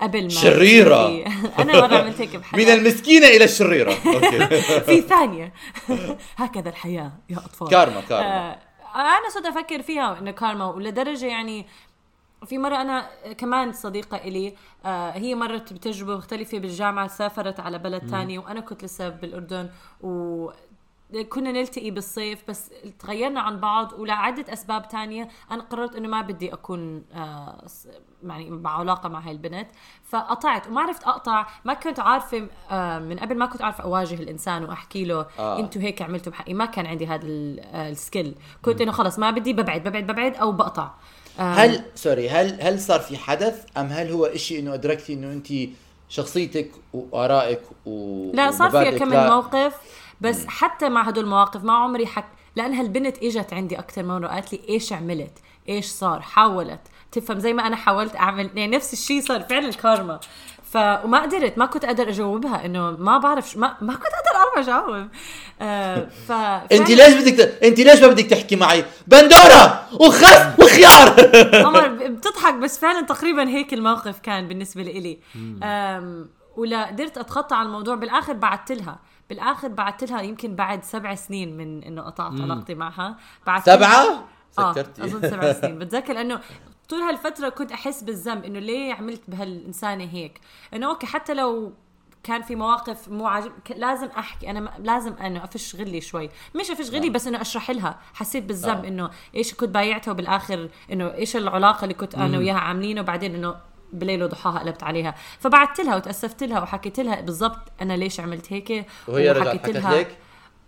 قبل 0.00 0.22
ما 0.22 0.28
شريرة. 0.28 1.24
أنا 1.58 1.80
مرة 1.80 1.96
عملت 1.96 2.20
هيك 2.20 2.36
بحدا. 2.36 2.64
من 2.64 2.70
المسكينة 2.70 3.26
إلى 3.26 3.44
الشريرة. 3.44 3.92
okay. 4.06 4.46
في 4.88 5.00
ثانية. 5.00 5.52
هكذا 6.36 6.68
الحياة 6.68 7.12
يا 7.30 7.36
أطفال. 7.36 7.68
karma 7.68 8.00
karma. 8.00 8.50
آه، 8.50 8.58
أنا 8.94 9.28
صرت 9.34 9.46
أفكر 9.46 9.82
فيها 9.82 10.18
إنه 10.18 10.30
كارما 10.30 10.66
ولدرجة 10.66 11.26
يعني 11.26 11.66
في 12.46 12.58
مرة 12.58 12.76
أنا 12.76 13.06
كمان 13.38 13.72
صديقة 13.72 14.16
إلي 14.16 14.54
آه 14.84 15.10
هي 15.10 15.34
مرت 15.34 15.72
بتجربة 15.72 16.16
مختلفة 16.16 16.58
بالجامعة 16.58 17.06
سافرت 17.06 17.60
على 17.60 17.78
بلد 17.78 18.10
تاني 18.10 18.38
وأنا 18.38 18.60
كنت 18.60 18.84
لسه 18.84 19.08
بالأردن 19.08 19.70
و 20.00 20.50
كنا 21.28 21.52
نلتقي 21.52 21.90
بالصيف 21.90 22.42
بس 22.48 22.70
تغيرنا 22.98 23.40
عن 23.40 23.60
بعض 23.60 23.92
ولعدة 23.92 24.52
أسباب 24.52 24.88
تانية 24.88 25.28
أنا 25.50 25.62
قررت 25.62 25.96
إنه 25.96 26.08
ما 26.08 26.20
بدي 26.22 26.52
أكون 26.52 27.04
آه 27.14 27.66
يعني 28.26 28.50
مع 28.50 28.78
علاقة 28.78 29.08
مع 29.08 29.18
هاي 29.20 29.32
البنت 29.32 29.68
فقطعت 30.04 30.66
وما 30.68 30.80
عرفت 30.80 31.04
أقطع 31.04 31.46
ما 31.64 31.74
كنت 31.74 32.00
عارفة 32.00 32.48
آه 32.70 32.98
من 32.98 33.18
قبل 33.18 33.38
ما 33.38 33.46
كنت 33.46 33.62
عارفة 33.62 33.84
أواجه 33.84 34.14
الإنسان 34.14 34.64
وأحكي 34.64 35.04
له 35.04 35.26
آه. 35.38 35.58
أنتوا 35.58 35.82
هيك 35.82 36.02
عملتوا 36.02 36.32
بحقي 36.32 36.54
ما 36.54 36.64
كان 36.66 36.86
عندي 36.86 37.06
هذا 37.06 37.26
ال- 37.26 37.60
آه، 37.60 37.88
السكيل 37.90 38.34
كنت 38.62 38.80
إنه 38.80 38.92
خلص 38.92 39.18
ما 39.18 39.30
بدي 39.30 39.52
ببعد 39.52 39.88
ببعد 39.88 40.06
ببعد 40.06 40.36
أو 40.36 40.52
بقطع. 40.52 40.90
آه. 41.40 41.42
هل 41.54 41.82
سوري 41.94 42.28
هل 42.30 42.62
هل 42.62 42.80
صار 42.80 43.00
في 43.00 43.16
حدث 43.18 43.64
أم 43.76 43.86
هل 43.86 44.10
هو 44.10 44.26
إشي 44.26 44.58
إنه 44.58 44.74
أدركتي 44.74 45.12
إنه 45.12 45.32
أنت 45.32 45.48
شخصيتك 46.08 46.70
وآرائك 46.92 47.60
و 47.86 48.30
لا 48.34 48.50
صار 48.50 48.70
فيها 48.70 48.90
كم 48.98 49.10
لا- 49.10 49.30
موقف 49.30 49.74
بس 50.20 50.46
حتى 50.46 50.88
مع 50.88 51.02
هدول 51.08 51.24
المواقف 51.24 51.64
ما 51.64 51.72
عمري 51.72 52.06
حك 52.06 52.26
لأن 52.56 52.74
هالبنت 52.74 53.18
إجت 53.18 53.52
عندي 53.52 53.78
أكثر 53.78 54.02
من 54.02 54.08
مرة 54.08 54.28
قالت 54.28 54.52
لي 54.52 54.60
إيش 54.68 54.92
عملت؟ 54.92 55.38
إيش 55.68 55.86
صار؟ 55.86 56.20
حاولت. 56.20 56.80
تفهم 57.12 57.38
زي 57.38 57.52
ما 57.52 57.66
أنا 57.66 57.76
حاولت 57.76 58.16
أعمل 58.16 58.50
يعني 58.54 58.76
نفس 58.76 58.92
الشيء 58.92 59.22
صار 59.22 59.40
فعلا 59.42 59.72
كارما 59.72 60.20
ف 60.70 60.76
وما 60.76 61.22
قدرت 61.22 61.58
ما 61.58 61.66
كنت 61.66 61.84
أقدر 61.84 62.08
أجاوبها 62.08 62.66
إنه 62.66 62.90
ما 62.90 63.18
بعرف 63.18 63.56
ما, 63.56 63.76
ما 63.80 63.94
كنت 63.94 64.04
أقدر 64.04 64.38
عارفه 64.38 64.60
أجاوب. 64.60 65.08
آه 65.60 66.08
ف 66.28 66.32
انت 66.72 66.90
ليش 66.90 67.14
بدك. 67.14 67.64
انت 67.64 67.78
ليش 67.80 68.00
ما 68.00 68.06
بدك 68.08 68.26
تحكي 68.26 68.56
معي؟ 68.56 68.84
بندورة 69.06 69.88
وخس 70.00 70.58
وخيار. 70.58 71.30
عمر 71.66 71.88
بتضحك 71.88 72.54
بس 72.54 72.78
فعلا 72.78 73.06
تقريبا 73.06 73.48
هيك 73.48 73.74
الموقف 73.74 74.18
كان 74.18 74.48
بالنسبة 74.48 74.82
لإلي 74.82 75.18
ولا 76.56 76.86
قدرت 76.86 77.18
أتخطى 77.18 77.54
على 77.54 77.66
الموضوع. 77.66 77.94
بالآخر 77.94 78.32
بعثت 78.32 78.72
لها. 78.72 78.98
بالآخر 79.28 79.68
بعثت 79.68 80.10
لها 80.10 80.20
يمكن 80.22 80.54
بعد 80.54 80.84
سبع 80.84 81.14
سنين 81.14 81.56
من 81.56 81.82
إنه 81.82 82.02
قطعت 82.02 82.40
علاقتي 82.40 82.74
معها. 82.74 83.16
بعثت؟ 83.46 83.68
آه 83.68 84.72
سكرتي 84.72 85.04
أظن 85.04 85.30
سبع 85.30 85.52
سنين. 85.52 85.78
بتذكر 85.78 86.12
لأنه 86.12 86.40
طول 86.90 87.00
هالفترة 87.00 87.48
كنت 87.48 87.72
أحس 87.72 88.02
بالذنب 88.02 88.44
إنه 88.44 88.58
ليه 88.58 88.94
عملت 88.94 89.22
بهالإنسانة 89.28 90.04
هيك؟ 90.04 90.40
إنه 90.74 90.90
أوكي 90.90 91.06
حتى 91.06 91.34
لو 91.34 91.72
كان 92.22 92.42
في 92.42 92.54
مواقف 92.54 93.08
مو 93.08 93.26
عاجب 93.26 93.52
لازم 93.76 94.06
أحكي. 94.06 94.50
أنا 94.50 94.72
لازم 94.78 95.12
انه 95.12 95.44
أفش 95.44 95.76
غلي 95.76 96.00
شوي. 96.00 96.30
مش 96.56 96.70
أفش 96.70 96.90
غلي 96.90 97.10
بس 97.10 97.26
إنه 97.26 97.40
أشرح 97.40 97.70
لها. 97.70 97.98
حسيت 98.14 98.44
بالذنب 98.44 98.84
آه. 98.84 98.88
إنه 98.88 99.10
إيش 99.34 99.54
كنت 99.54 99.68
بايعتها 99.70 100.12
وبالاخر 100.12 100.68
إنه 100.92 101.14
إيش 101.14 101.36
العلاقة 101.36 101.82
اللي 101.82 101.94
كنت 101.94 102.14
أنا 102.14 102.38
وياها 102.38 102.58
عاملينه 102.58 103.00
وبعدين 103.00 103.34
إنه 103.34 103.56
بليل 103.92 104.22
وضحاها 104.22 104.58
قلبت 104.58 104.82
عليها. 104.82 105.14
فبعثت 105.38 105.80
لها 105.80 105.96
وتأسفت 105.96 106.42
لها 106.42 106.60
وحكيت 106.60 107.00
لها 107.00 107.20
بالضبط 107.20 107.72
أنا 107.82 107.92
ليش 107.92 108.20
عملت 108.20 108.52
هيك 108.52 108.86
وهي 109.08 109.32
رجعت 109.32 109.48
حكت 109.48 109.68
لك 109.68 110.18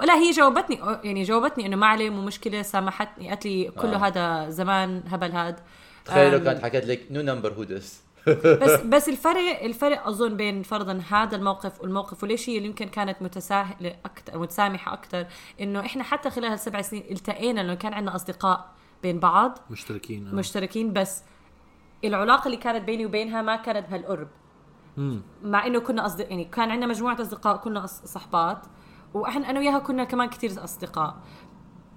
لا 0.00 0.14
هي 0.14 0.30
جاوبتني. 0.30 0.80
يعني 1.04 1.22
جاوبتني 1.22 1.66
إنه 1.66 1.76
ما 1.76 1.86
عليه 1.86 2.10
مو 2.10 2.22
مشكلة 2.22 2.62
سامحتني 2.62 3.28
قالت 3.28 3.46
لي 3.46 3.70
كله 3.70 3.96
آه. 3.96 4.06
هذا 4.06 4.50
زمان 4.50 5.02
هبل 5.08 5.32
هاد. 5.32 5.60
تخيل 6.04 6.32
لو 6.32 6.44
كانت 6.44 6.62
حكت 6.62 6.84
لك 6.86 7.06
new 7.10 7.20
number 7.22 7.52
who 7.52 7.62
this 7.62 8.02
بس 8.28 8.80
بس 8.94 9.08
الفرق 9.08 9.62
الفرق 9.64 10.06
أظن 10.06 10.36
بين 10.36 10.62
فرضا 10.62 11.02
هذا 11.10 11.36
الموقف 11.36 11.80
والموقف 11.80 12.22
وليش 12.22 12.48
هي 12.48 12.56
اللي 12.56 12.68
يمكن 12.68 12.88
كانت 12.88 13.22
متساهله 13.22 13.96
أكثر 14.04 14.38
متسامحة 14.38 14.92
أكثر 14.94 15.26
إنه 15.60 15.80
إحنا 15.80 16.02
حتى 16.02 16.30
خلال 16.30 16.50
هالسبع 16.50 16.82
سنين 16.82 17.04
التقينا 17.10 17.60
لأنه 17.60 17.74
كان 17.74 17.94
عندنا 17.94 18.14
أصدقاء 18.16 18.70
بين 19.02 19.18
بعض. 19.18 19.58
مشتركين 19.70 20.28
آه. 20.28 20.34
مشتركين 20.34 20.92
بس 20.92 21.22
العلاقة 22.04 22.46
اللي 22.46 22.56
كانت 22.56 22.84
بيني 22.84 23.06
وبينها 23.06 23.42
ما 23.42 23.56
كانت 23.56 23.88
بهالقرب. 23.88 24.28
مم. 24.96 25.22
مع 25.42 25.66
إنه 25.66 25.78
كنا 25.78 26.06
اصدقاء 26.06 26.30
يعني 26.30 26.44
كان 26.44 26.70
عندنا 26.70 26.86
مجموعة 26.86 27.20
أصدقاء 27.20 27.56
كنا 27.56 27.86
أص- 27.86 28.06
صحبات 28.06 28.58
وإحنا 29.14 29.50
أنا 29.50 29.60
وياها 29.60 29.78
كنا 29.78 30.04
كمان 30.04 30.28
كثير 30.28 30.64
أصدقاء. 30.64 31.16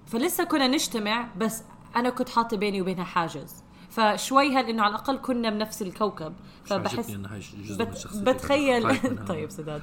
فلسه 0.06 0.44
كنا 0.44 0.66
نجتمع 0.68 1.28
بس 1.36 1.62
أنا 1.96 2.10
كنت 2.10 2.28
حاطة 2.28 2.56
بيني 2.56 2.80
وبينها 2.82 3.04
حاجز. 3.04 3.64
فشوي 3.96 4.54
هل 4.56 4.68
إنه 4.68 4.82
على 4.82 4.90
الأقل 4.90 5.18
كنا 5.18 5.50
بنفس 5.50 5.82
الكوكب؟ 5.82 6.34
فبحس 6.64 6.94
فبحس 6.94 7.10
إنه 7.10 7.28
هاي 7.28 7.38
جزء 7.38 7.84
من 7.84 7.90
بت 7.90 8.06
بتخيل. 8.16 8.82
خايف 8.86 9.04
منها. 9.12 9.24
طيب 9.26 9.50
سداد. 9.50 9.82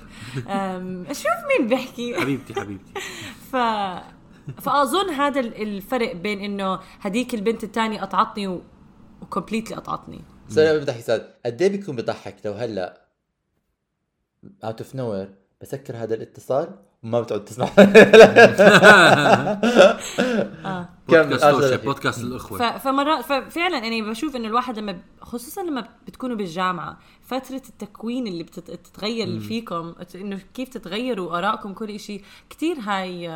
شوف 1.11 1.31
مين 1.59 1.67
بيحكي. 1.67 2.15
حبيبتي 2.21 2.53
حبيبتي. 2.53 2.93
ف 3.51 3.55
فأظن 4.61 5.09
هذا 5.09 5.39
ال- 5.39 5.61
الفرق 5.61 6.15
بين 6.15 6.39
إنه 6.39 6.79
هديك 7.01 7.33
البنت 7.33 7.63
الثانية 7.63 8.01
قطعتني 8.01 8.47
و... 8.47 8.61
و 9.21 9.26
completely 9.26 9.75
قطعتني. 9.75 10.21
sorry 10.49 10.77
بمزح 10.79 10.93
سداد 10.97 11.33
قد 11.45 11.61
إيه 11.61 11.69
بيكون 11.69 11.95
بضحك 11.95 12.35
لو 12.45 12.53
هلأ 12.53 13.07
out 14.63 14.81
of 14.81 14.95
nowhere 14.95 15.35
بسكر 15.61 15.97
هذا 15.97 16.15
الاتصال 16.15 16.75
وما 17.03 17.21
بتقعد 17.21 17.45
تسمع. 17.45 17.65
آه. 20.65 20.89
بودكاست 21.07 21.43
آه،. 21.43 21.75
بودكاست 21.75 22.19
ف... 22.19 22.23
الاخوه 22.23 22.77
فمرات 22.77 23.25
ففعلا 23.25 23.77
يعني 23.77 24.01
بشوف 24.01 24.35
إنه 24.35 24.47
الواحد 24.47 24.79
لما 24.79 24.99
خصوصا 25.21 25.63
لما 25.63 25.87
بتكونوا 26.07 26.35
بالجامعة 26.35 26.97
فترة 27.21 27.61
التكوين 27.69 28.27
اللي 28.27 28.43
بتت- 28.43 28.71
بتتغير 28.71 29.23
اللي 29.27 29.39
فيكم 29.39 29.93
إنه 30.15 30.39
كيف 30.53 30.69
تتغيروا 30.69 31.37
آرائكم 31.37 31.73
كل 31.73 31.99
شيء 31.99 32.23
كثير 32.49 32.77
هاي 32.79 33.29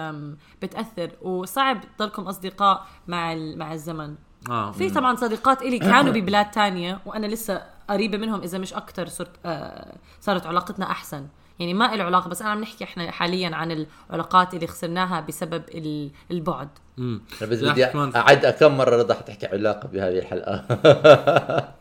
بتأثر. 0.61 1.11
وصعب 1.21 1.81
تضلكم 1.97 2.23
أصدقاء 2.23 2.85
مع 3.07 3.33
ال- 3.33 3.57
مع 3.57 3.73
الزمن. 3.73 4.15
آه 4.49 4.71
في 4.71 4.89
طبعا 4.89 5.15
صديقات 5.15 5.61
إلي 5.61 5.79
كانوا 5.79 6.13
ببلاد 6.13 6.51
تانية 6.51 6.99
وأنا 7.05 7.27
لسه 7.27 7.61
قريبة 7.89 8.17
منهم 8.17 8.41
إذا 8.41 8.57
مش 8.57 8.73
أكثر 8.73 9.07
صرت 9.07 9.31
آه 9.45 9.95
صارت 10.21 10.45
علاقتنا 10.45 10.91
أحسن. 10.91 11.27
يعني 11.59 11.73
ما 11.73 11.95
له 11.95 12.03
علاقة 12.03 12.29
بس 12.29 12.41
أنا 12.41 12.51
عم 12.51 12.61
نحكي 12.61 12.83
إحنا 12.83 13.11
حاليا 13.11 13.55
عن 13.55 13.85
العلاقات 14.11 14.53
اللي 14.53 14.67
خسرناها 14.67 15.19
بسبب 15.21 15.63
ال- 15.69 16.11
البعد. 16.31 16.69
امم 16.99 17.21
بس 17.41 17.59
بدي 17.59 17.85
أعد 17.85 18.45
كم 18.59 18.77
مرة 18.77 18.95
رضا 18.95 19.13
حتحكي 19.13 19.45
علاقة 19.47 19.87
بهذه 19.87 20.19
الحلقة. 20.19 20.53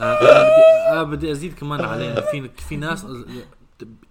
آه، 0.00 0.92
أنا 0.92 1.02
بدي 1.02 1.32
أزيد 1.32 1.54
كمان 1.54 1.84
علينا 1.84 2.20
في 2.20 2.50
في 2.68 2.76
ناس 2.76 3.06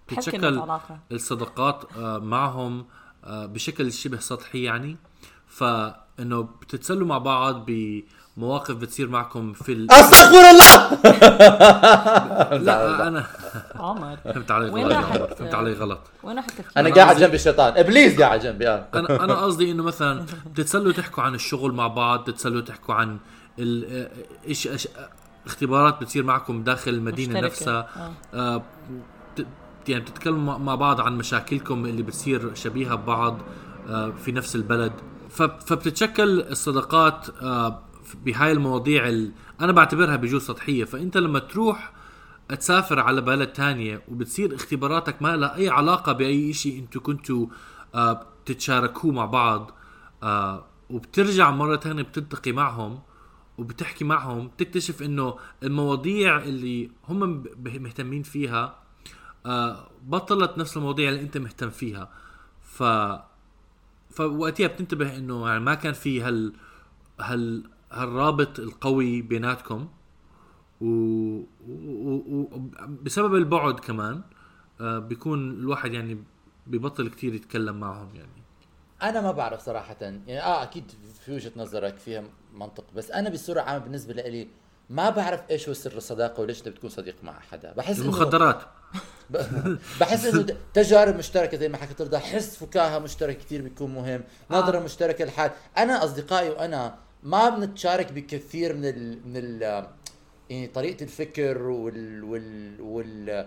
بتتشكل 0.08 0.44
علاقة. 0.60 0.98
الصداقات 1.12 1.84
آه، 1.98 2.18
معهم 2.18 2.86
آه، 3.24 3.46
بشكل 3.46 3.92
شبه 3.92 4.18
سطحي 4.18 4.62
يعني. 4.62 4.96
فإنه 5.48 6.42
بتتسلوا 6.42 7.06
مع 7.06 7.18
بعض 7.18 7.66
بمواقف 8.36 8.74
بتصير 8.74 9.08
معكم 9.08 9.52
في 9.52 9.72
ال... 9.72 9.92
أستغفر 9.92 10.50
الله! 10.50 10.94
لا 12.64 13.08
أنا 13.08 13.26
عمر. 13.76 14.16
فهمت 14.34 14.50
علي 14.50 14.70
وين 14.70 14.84
غلط 14.84 14.92
يا 14.94 15.00
راحت؟ 15.00 15.16
عمر، 15.18 15.34
فهمت 15.34 15.54
علي 15.54 15.72
غلط. 15.72 16.00
وين 16.22 16.36
راح 16.36 16.44
التفكير؟ 16.44 16.72
أنا 16.76 16.88
أنا 16.88 16.94
قاعد 16.96 17.16
جنب 17.16 17.34
الشيطان. 17.34 17.72
إبليس 17.76 18.20
قاعد 18.20 18.40
جنبي 18.40 18.68
آه 18.68 18.88
أنا 18.94 19.24
أنا 19.24 19.34
قصدي 19.44 19.70
إنه 19.70 19.82
مثلا 19.82 20.26
بتتسلوا 20.46 20.92
تحكوا 20.92 21.22
عن 21.22 21.34
الشغل 21.34 21.72
مع 21.72 21.86
بعض 21.86 22.24
تتسلوا 22.24 22.60
تحكوا 22.60 22.94
عن 22.94 23.18
ال- 23.58 23.84
آه، 23.90 24.10
إيش 24.48 24.68
إيش- 24.68 24.88
اختبارات 25.46 26.00
بتصير 26.00 26.22
معكم 26.24 26.62
داخل 26.62 26.90
المدينة 26.90 27.28
مشتركة. 27.32 27.46
نفسها. 27.46 27.88
آه. 27.96 28.12
آه، 28.34 28.62
بت- 29.38 29.46
يعني 29.88 30.00
بتتكلموا 30.02 30.58
مع 30.58 30.74
بعض 30.74 31.00
عن 31.00 31.18
مشاكلكم 31.18 31.86
اللي 31.86 32.02
بتصير 32.02 32.54
شبيهة 32.54 32.94
ببعض 32.94 33.38
آه، 33.88 34.10
في 34.24 34.32
نفس 34.32 34.56
البلد. 34.56 34.92
ف- 35.30 35.42
فبتتشكل 35.42 36.40
الصداقات 36.40 37.26
آه، 37.42 37.82
بهاي 38.24 38.52
المواضيع 38.52 39.08
ال- 39.08 39.32
أنا 39.60 39.72
بعتبرها 39.72 40.16
بجوز 40.16 40.42
سطحية. 40.46 40.84
فأنت 40.84 41.16
لما 41.16 41.38
تروح 41.38 41.92
تسافر 42.48 43.00
على 43.00 43.20
بلد 43.20 43.52
تانية 43.52 44.02
وبتصير 44.08 44.54
اختباراتك 44.54 45.22
ما 45.22 45.36
لها 45.36 45.56
أي 45.56 45.68
علاقة 45.68 46.12
بأي 46.12 46.52
شيء 46.52 46.78
أنتوا 46.78 47.00
كنتوا 47.00 47.46
آه، 47.94 48.12
بتتشاركوه 48.12 49.12
مع 49.12 49.24
بعض 49.24 49.70
آه، 50.22 50.64
وبترجع 50.90 51.50
مرة 51.50 51.76
تانية 51.76 52.02
بتلتقي 52.02 52.52
معهم 52.52 53.00
وبتحكي 53.58 54.04
معهم 54.04 54.48
بتكتشف 54.48 55.02
إنه 55.02 55.36
المواضيع 55.62 56.38
اللي 56.38 56.90
هم 57.08 57.44
مهتمين 57.64 58.22
فيها 58.22 58.84
آه، 59.46 59.90
بطلت 60.02 60.58
نفس 60.58 60.76
المواضيع 60.76 61.08
اللي 61.08 61.20
أنت 61.20 61.38
مهتم 61.38 61.70
فيها. 61.70 62.10
ف 62.62 62.82
فوقتها 64.10 64.66
بتنتبه 64.66 65.16
إنه 65.16 65.48
يعني 65.48 65.60
ما 65.60 65.74
كان 65.74 65.92
في 65.92 66.22
هال 66.22 66.52
هال 67.20 67.70
هالرابط 67.92 68.58
القوي 68.58 69.22
بيناتكم. 69.22 69.88
و... 70.80 70.86
و... 71.68 72.14
و... 72.14 72.48
بسبب 73.02 73.34
البعد 73.34 73.80
كمان 73.80 74.22
آه 74.80 74.98
بيكون 74.98 75.50
الواحد 75.50 75.92
يعني 75.92 76.24
ببطل 76.66 77.08
كتير 77.08 77.34
يتكلم 77.34 77.80
معهم 77.80 78.16
يعني. 78.16 78.44
أنا 79.02 79.20
ما 79.20 79.32
بعرف 79.32 79.60
صراحة 79.60 79.96
يعني 80.00 80.40
آه 80.40 80.62
أكيد 80.62 80.92
في 81.20 81.32
وجهة 81.34 81.52
نظرك 81.56 81.98
فيها 81.98 82.24
منطق 82.54 82.84
بس 82.96 83.10
أنا 83.10 83.30
بصورة 83.30 83.60
عامة 83.60 83.84
بالنسبة 83.84 84.14
لي 84.14 84.48
ما 84.90 85.10
بعرف 85.10 85.40
إيش 85.50 85.68
هو 85.68 85.74
سر 85.74 85.96
الصداقة 85.96 86.40
وليش 86.40 86.58
أنت 86.58 86.68
بتكون 86.68 86.90
صديق 86.90 87.14
مع 87.22 87.40
حدا. 87.40 87.72
بحس 87.72 88.00
المخدرات. 88.00 88.62
بحس 90.00 90.24
إنه 90.24 90.46
تجارب 90.74 91.16
مشتركة 91.16 91.56
زي 91.56 91.68
ما 91.68 91.76
حكيت 91.76 92.02
رضا 92.02 92.18
حس 92.18 92.56
فكاهة 92.56 92.98
مشترك 92.98 93.38
كثير 93.38 93.62
بيكون 93.62 93.94
مهم 93.94 94.24
نظرة 94.50 94.78
آه. 94.78 94.82
مشتركة 94.82 95.24
للحال 95.24 95.50
أنا 95.78 96.04
أصدقائي 96.04 96.50
وأنا 96.50 96.98
ما 97.22 97.48
بنتشارك 97.48 98.12
بكثير 98.12 98.74
من 98.74 98.84
ال 98.84 99.28
من 99.28 99.36
ال 99.36 99.86
يعني 100.50 100.66
طريقة 100.66 101.02
الفكر 101.02 101.62
وال 101.62 102.24
وال 102.24 102.80
وال 102.80 103.46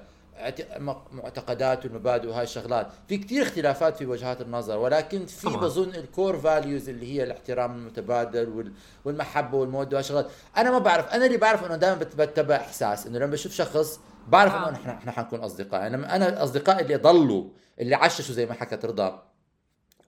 معتقدات 1.11 1.85
والمبادئ 1.85 2.27
وهاي 2.29 2.43
الشغلات 2.43 2.87
في 3.07 3.17
كثير 3.17 3.43
اختلافات 3.43 3.97
في 3.97 4.05
وجهات 4.05 4.41
النظر 4.41 4.77
ولكن 4.77 5.25
في 5.25 5.47
طبعاً. 5.49 5.61
بظن 5.61 5.95
الكور 5.95 6.37
فاليوز 6.39 6.89
اللي 6.89 7.13
هي 7.13 7.23
الاحترام 7.23 7.71
المتبادل 7.75 8.49
وال- 8.49 8.71
والمحبة 9.05 9.57
والمودة 9.57 9.89
وهاي 9.89 9.99
الشغلات 9.99 10.27
أنا 10.57 10.71
ما 10.71 10.79
بعرف 10.79 11.07
أنا 11.13 11.25
اللي 11.25 11.37
بعرف 11.37 11.65
إنه 11.65 11.75
دائما 11.75 11.95
بتبع 12.17 12.55
إحساس 12.55 13.07
إنه 13.07 13.19
لما 13.19 13.31
بشوف 13.31 13.51
شخص 13.53 13.99
بعرف 14.27 14.53
آه. 14.53 14.69
إنه 14.69 14.77
إحنا 14.77 14.93
إحنا 14.93 15.11
حنكون 15.11 15.39
أصدقاء 15.39 15.87
أنا 15.87 16.15
أنا 16.15 16.43
اصدقائي 16.43 16.81
اللي 16.81 16.95
ضلوا 16.95 17.43
اللي 17.79 17.95
عششوا 17.95 18.35
زي 18.35 18.45
ما 18.45 18.53
حكت 18.53 18.85
رضا 18.85 19.23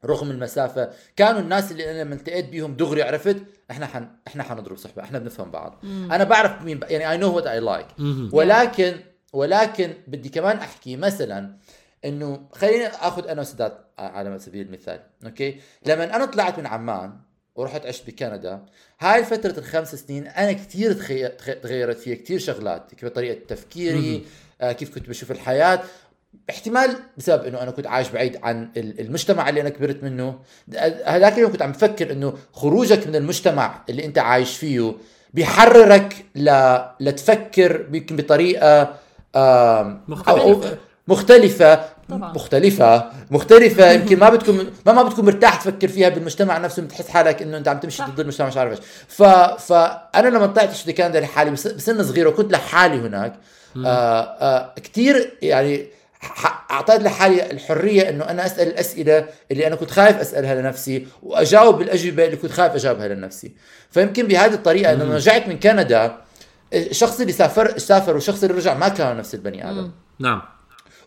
رغم 0.05 0.31
المسافة. 0.31 0.89
كانوا 1.15 1.41
الناس 1.41 1.71
اللي 1.71 1.91
أنا 1.91 2.03
لما 2.03 2.15
التقيت 2.15 2.49
بيهم 2.49 2.73
دغري 2.73 3.03
عرفت 3.03 3.37
إحنا 3.71 3.85
حن 3.85 4.07
إحنا 4.27 4.43
حنضرب 4.43 4.77
صحبة 4.77 5.03
إحنا 5.03 5.19
بنفهم 5.19 5.51
بعض. 5.51 5.79
أنا 5.83 6.23
بعرف 6.23 6.61
مين 6.61 6.79
ب... 6.79 6.83
يعني 6.83 7.11
I 7.11 7.17
know 7.17 7.35
what 7.35 7.47
I 7.47 7.59
like. 7.59 7.87
ولكن 8.33 8.95
ولكن 9.33 9.93
بدي 10.07 10.29
كمان 10.29 10.57
أحكي 10.57 10.95
مثلا 10.95 11.57
إنه 12.05 12.49
خليني 12.51 12.87
آخذ 12.87 13.27
أنا 13.27 13.41
وسداد 13.41 13.73
على 13.97 14.39
سبيل 14.39 14.67
المثال. 14.67 14.99
أوكي؟ 15.25 15.59
لما 15.85 16.15
أنا 16.15 16.25
طلعت 16.25 16.59
من 16.59 16.67
عمان 16.67 17.13
ورحت 17.55 17.85
عشت 17.85 18.07
بكندا 18.07 18.65
هاي 18.99 19.23
فترة 19.25 19.59
الخمس 19.59 19.95
سنين 19.95 20.27
أنا 20.27 20.51
كثير 20.51 20.93
تغيرت 21.63 21.97
فيها 21.97 22.15
كثير 22.15 22.39
شغلات 22.39 22.93
كيف 22.93 23.09
طريقة 23.09 23.45
تفكيري 23.47 24.25
آه 24.61 24.71
كيف 24.71 24.95
كنت 24.95 25.09
بشوف 25.09 25.31
الحياة. 25.31 25.83
احتمال 26.49 26.95
بسبب 27.17 27.43
إنه 27.45 27.61
أنا 27.61 27.71
كنت 27.71 27.87
عايش 27.87 28.09
بعيد 28.09 28.39
عن 28.43 28.69
ال- 28.77 28.99
المجتمع 28.99 29.49
اللي 29.49 29.61
أنا 29.61 29.69
كبرت 29.69 30.03
منه. 30.03 30.39
هذاك 31.05 31.33
اليوم 31.33 31.51
كنت 31.51 31.61
عم 31.61 31.71
بفكر 31.71 32.11
إنه 32.11 32.33
خروجك 32.53 33.07
من 33.07 33.15
المجتمع 33.15 33.81
اللي 33.89 34.05
أنت 34.05 34.17
عايش 34.17 34.57
فيه 34.57 34.93
بيحررك 35.33 36.25
ل... 36.35 36.77
لتفكر 36.99 37.85
يمكن 37.93 38.15
بطريقة 38.15 38.93
آم، 39.35 40.01
مختلفة. 40.07 40.61
أو- 40.61 40.77
مختلفة. 41.07 41.85
طبعاً. 42.09 42.33
مختلفة. 42.33 43.09
مختلفة. 43.31 43.91
يمكن 43.91 44.19
ما 44.19 44.29
بتكون 44.29 44.71
ما 44.85 44.93
ما 44.93 45.03
بتكون 45.03 45.25
مرتاح 45.25 45.55
تفكر 45.55 45.87
فيها 45.87 46.09
بالمجتمع 46.09 46.57
نفسه 46.57 46.81
بتحس 46.81 47.07
حالك 47.09 47.41
إنه 47.41 47.57
أنت 47.57 47.67
عم 47.67 47.77
تمشي 47.79 48.03
ضد 48.03 48.19
المجتمع 48.19 48.47
مش 48.47 48.57
عارف 48.57 48.71
إيش. 48.71 48.79
ف 49.07 49.23
فانا 49.71 50.27
لما 50.29 50.45
طلعت 50.47 50.89
كندا 50.89 51.19
لحالي 51.19 51.51
بس- 51.51 51.67
بسن 51.67 52.03
صغير 52.03 52.27
وكنت 52.27 52.51
لحالي 52.51 52.95
هناك. 52.97 53.33
آه 53.85 54.21
آه 54.21 54.73
كثير 54.83 55.37
يعني 55.41 55.85
أعطيت 56.71 57.01
لحالي 57.01 57.51
الحرية 57.51 58.09
إنه 58.09 58.23
أنا 58.23 58.45
أسأل 58.45 58.67
الأسئلة 58.67 59.25
اللي 59.51 59.67
أنا 59.67 59.75
كنت 59.75 59.91
خايف 59.91 60.17
أسألها 60.17 60.55
لنفسي 60.55 61.07
وأجاوب 61.23 61.77
بالأجوبة 61.77 62.25
اللي 62.25 62.35
كنت 62.35 62.51
خايف 62.51 62.73
أجاوبها 62.73 63.07
لنفسي. 63.07 63.51
فيمكن 63.91 64.27
بهذه 64.27 64.53
الطريقة 64.53 64.93
لما 64.93 65.15
رجعت 65.15 65.47
من 65.47 65.59
كندا 65.59 66.17
الشخص 66.73 67.19
اللي 67.19 67.31
سافر 67.31 67.77
سافر 67.77 68.13
والشخص 68.13 68.43
اللي 68.43 68.55
رجع 68.55 68.73
ما 68.73 68.87
كانوا 68.87 69.13
نفس 69.13 69.33
البني 69.35 69.71
آدم. 69.71 69.91
نعم. 70.19 70.41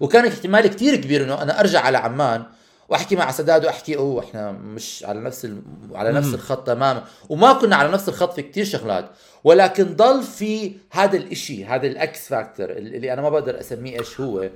وكان 0.00 0.26
احتمال 0.26 0.66
كتير 0.66 0.96
كبير 0.96 1.24
إنه 1.24 1.42
أنا 1.42 1.60
أرجع 1.60 1.80
على 1.80 1.98
عمان 1.98 2.42
وأحكي 2.92 3.16
مع 3.16 3.30
سداد 3.30 3.64
وأحكي 3.64 3.96
أوه 3.96 4.24
إحنا 4.24 4.52
مش 4.52 5.04
على 5.08 5.20
نفس 5.20 5.44
ال... 5.44 5.62
على 5.94 6.12
نفس 6.12 6.34
الخط 6.34 6.66
تماما. 6.66 7.04
وما 7.28 7.52
كنا 7.52 7.76
على 7.76 7.92
نفس 7.92 8.08
الخط 8.08 8.32
في 8.32 8.42
كتير 8.42 8.64
شغلات 8.64 9.10
ولكن 9.44 9.96
ضل 9.96 10.22
في 10.22 10.76
هذا 10.90 11.16
الإشي 11.16 11.64
هذا 11.64 11.86
ال 11.86 12.07
X 12.07 12.28
factor 12.28 12.70
اللي 12.70 13.12
أنا 13.12 13.22
ما 13.22 13.28
بقدر 13.28 13.60
أسميه 13.60 13.98
إيش 13.98 14.20
هو. 14.20 14.50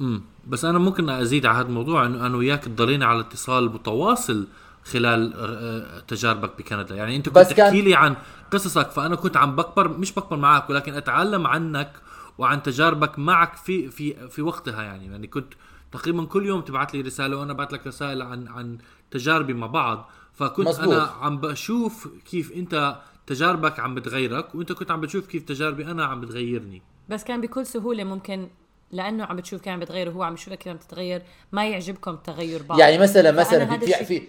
امم 0.00 0.22
بس 0.46 0.64
أنا 0.64 0.78
ممكن 0.78 1.10
أزيد 1.10 1.46
على 1.46 1.58
هذا 1.58 1.66
الموضوع 1.66 2.06
إنه 2.06 2.26
أنا 2.26 2.36
وياك 2.36 2.68
ضلينا 2.68 3.06
على 3.06 3.20
اتصال 3.20 3.64
متواصل 3.72 4.46
خلال 4.84 5.32
آه، 5.36 6.00
تجاربك 6.08 6.50
بكندا. 6.58 6.94
يعني 6.94 7.16
أنت 7.16 7.26
كنت 7.28 7.38
بس 7.38 7.52
كان- 7.52 7.66
تحكي 7.66 7.82
لي 7.82 7.94
عن 7.94 8.14
قصصك 8.52 8.90
فأنا 8.90 9.14
كنت 9.16 9.36
عم 9.36 9.56
بكبر 9.56 9.88
مش 9.88 10.12
بكبر 10.14 10.36
معك 10.36 10.70
ولكن 10.70 10.94
أتعلم 10.94 11.46
عنك 11.46 11.92
وعن 12.38 12.62
تجاربك 12.62 13.18
معك 13.18 13.56
في 13.56 13.90
في 13.90 14.28
في 14.28 14.42
وقتها 14.42 14.82
يعني. 14.82 15.06
يعني 15.06 15.26
كنت 15.26 15.54
تقريبا 15.94 16.24
كل 16.24 16.46
يوم 16.46 16.60
تبعت 16.60 16.94
لي 16.94 17.00
رسالة 17.00 17.36
وأنا 17.36 17.52
بعت 17.52 17.72
لك 17.72 17.86
رسائل 17.86 18.22
عن 18.22 18.48
عن 18.48 18.78
تجاربي 19.10 19.54
مع 19.54 19.66
بعض 19.66 20.10
فكنت 20.32 20.68
مزبوط. 20.68 20.88
أنا 20.88 21.02
عم 21.02 21.40
بشوف 21.40 22.08
كيف 22.30 22.52
أنت 22.52 22.96
تجاربك 23.26 23.80
عم 23.80 23.94
بتغيرك 23.94 24.54
وأنت 24.54 24.72
كنت 24.72 24.90
عم 24.90 25.00
بتشوف 25.00 25.26
كيف 25.26 25.42
تجاربي 25.42 25.84
أنا 25.84 26.04
عم 26.04 26.20
بتغيرني 26.20 26.82
بس 27.08 27.24
كان 27.24 27.40
بكل 27.40 27.66
سهولة 27.66 28.04
ممكن 28.04 28.48
لأنه 28.92 29.24
عم 29.24 29.36
بتشوف 29.36 29.60
كيف 29.60 29.72
عم 29.72 29.80
بتغير 29.80 30.08
وهو 30.08 30.22
عم 30.22 30.34
يشوفك 30.34 30.68
عم 30.68 30.76
تتغير 30.76 31.22
ما 31.52 31.68
يعجبكم 31.68 32.16
تغير 32.16 32.62
بعض 32.62 32.78
يعني 32.78 32.98
مثلا 32.98 33.32
مثلا 33.32 33.78
في 33.78 34.04
في 34.04 34.22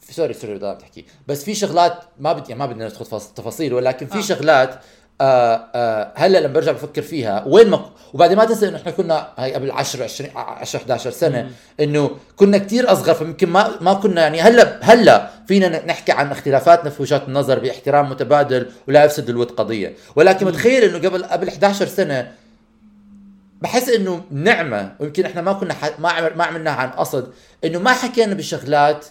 في 0.00 0.12
sorry 0.14 0.32
sorry 0.32 0.54
بدي 0.54 0.74
تحكي 0.74 1.04
بس 1.28 1.44
في 1.44 1.54
شغلات 1.54 2.04
ما 2.20 2.32
بدي 2.32 2.48
يعني 2.48 2.58
ما 2.58 2.66
بدنا 2.66 2.84
ندخل 2.84 3.04
في 3.04 3.34
تفاصيل 3.34 3.74
ولكن 3.74 4.06
في 4.06 4.18
آه. 4.18 4.20
شغلات 4.20 4.84
هلا 6.16 6.38
لما 6.38 6.52
برجع 6.52 6.72
بفكر 6.72 7.02
فيها 7.02 7.44
وين 7.46 7.68
ما 7.70 7.90
وبعدين 8.14 8.36
ما 8.36 8.44
تنسى 8.44 8.68
إنه 8.68 8.76
إحنا 8.76 8.90
كنا 8.90 9.28
هاي 9.36 9.54
قبل 9.54 9.70
10 9.70 10.04
20 10.04 10.30
10 10.36 10.78
11 10.78 11.10
سنة 11.10 11.50
إنه 11.80 12.10
كنا 12.36 12.58
كتير 12.58 12.92
أصغر 12.92 13.14
فيمكن 13.14 13.48
ما 13.48 13.70
ما 13.80 13.94
كنا 13.94 14.20
يعني 14.22 14.40
هلا 14.40 14.78
هلا 14.82 15.30
فينا 15.48 15.86
نحكي 15.86 16.12
عن 16.12 16.30
اختلافاتنا 16.30 16.90
في 16.90 17.02
وجهات 17.02 17.28
النظر 17.28 17.58
باحترام 17.58 18.10
متبادل 18.10 18.66
ولا 18.88 19.04
يفسد 19.04 19.28
الود 19.28 19.50
قضية. 19.50 19.94
ولكن 20.16 20.46
متخيل 20.46 20.84
إنه 20.84 21.08
قبل 21.08 21.24
قبل 21.24 21.48
11 21.48 21.86
سنة 21.86 22.32
بحس 23.62 23.88
إنه 23.88 24.24
نعمة 24.30 24.92
ويمكن 25.00 25.24
إحنا 25.24 25.42
ما 25.42 25.52
كنا 25.52 25.74
ح... 25.74 25.98
ما 25.98 26.08
عمل... 26.10 26.36
ما 26.36 26.44
عملناها 26.44 26.74
عن 26.74 26.90
قصد 26.90 27.32
إنه 27.64 27.78
ما 27.78 27.92
حكينا 27.92 28.34
بشغلات 28.34 29.06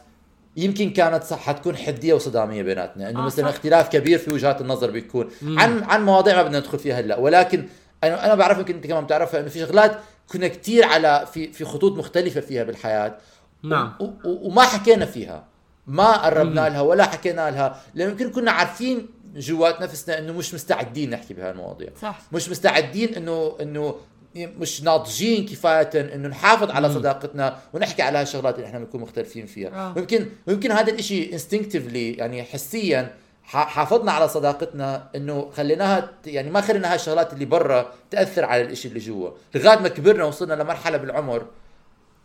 يمكن 0.57 0.89
كانت 0.89 1.23
صح 1.23 1.39
حتكون 1.39 1.77
حدية 1.77 2.13
وصدامية 2.13 2.63
بيناتنا 2.63 3.09
إنه 3.09 3.19
آه، 3.19 3.25
مثلا 3.25 3.45
صح. 3.45 3.53
اختلاف 3.53 3.89
كبير 3.89 4.19
في 4.19 4.33
وجهات 4.33 4.61
النظر 4.61 4.91
بيكون. 4.91 5.29
عن 5.41 5.83
عن 5.83 6.05
مواضيع 6.05 6.35
ما 6.35 6.43
بدنا 6.43 6.59
ندخل 6.59 6.79
فيها 6.79 6.99
هلأ 6.99 7.17
ولكن 7.17 7.67
أنا 8.03 8.25
أنا 8.25 8.35
بعرف 8.35 8.57
يمكن 8.57 8.75
أنت 8.75 8.87
كمان 8.87 9.03
بتعرفها 9.03 9.39
إنه 9.39 9.49
في 9.49 9.59
شغلات 9.59 9.99
كنا 10.31 10.47
كتير 10.47 10.85
على 10.85 11.27
في 11.33 11.53
في 11.53 11.65
خطوط 11.65 11.97
مختلفة 11.97 12.41
فيها 12.41 12.63
بالحياة. 12.63 13.17
نعم. 13.63 13.93
و... 13.99 14.03
و... 14.03 14.09
وما 14.23 14.61
حكينا 14.61 15.05
فيها. 15.05 15.43
ما 15.87 16.25
قربنا 16.25 16.69
لها 16.69 16.81
ولا 16.81 17.03
حكينا 17.03 17.51
لها 17.51 17.81
لأنه 17.95 18.11
يمكن 18.11 18.31
كنا 18.31 18.51
عارفين 18.51 19.07
جوات 19.35 19.81
نفسنا 19.81 20.19
إنه 20.19 20.33
مش 20.33 20.53
مستعدين 20.53 21.09
نحكي 21.09 21.33
بهالمواضيع. 21.33 21.89
صح. 22.01 22.19
مش 22.31 22.49
مستعدين 22.49 23.15
إنه 23.15 23.55
إنه 23.61 23.95
مش 24.35 24.83
ناضجين 24.83 25.45
كفاية 25.45 25.89
إنه 26.15 26.27
نحافظ 26.27 26.71
على 26.71 26.89
صداقتنا 26.89 27.57
ونحكي 27.73 28.01
على 28.01 28.17
هالشغلات 28.17 28.55
اللي 28.55 28.67
إحنا 28.67 28.79
بنكون 28.79 29.01
مختلفين 29.01 29.45
فيها. 29.45 29.69
آه. 29.69 29.93
ويمكن 29.95 30.29
ويمكن 30.47 30.71
هذا 30.71 30.91
الإشي 30.91 31.33
instinctively 31.33 32.13
يعني 32.13 32.43
حسيا 32.43 33.13
حافظنا 33.43 34.11
على 34.11 34.27
صداقتنا 34.27 35.09
إنه 35.15 35.49
خليناها 35.49 36.11
يعني 36.25 36.49
ما 36.49 36.61
خلينا 36.61 36.93
هالشغلات 36.93 37.33
اللي 37.33 37.45
برا 37.45 37.93
تأثر 38.11 38.45
على 38.45 38.61
الإشي 38.61 38.87
اللي 38.87 38.99
جوا. 38.99 39.29
لغاية 39.55 39.79
ما 39.79 39.87
كبرنا 39.87 40.23
وصلنا 40.23 40.53
لمرحلة 40.53 40.97
بالعمر 40.97 41.45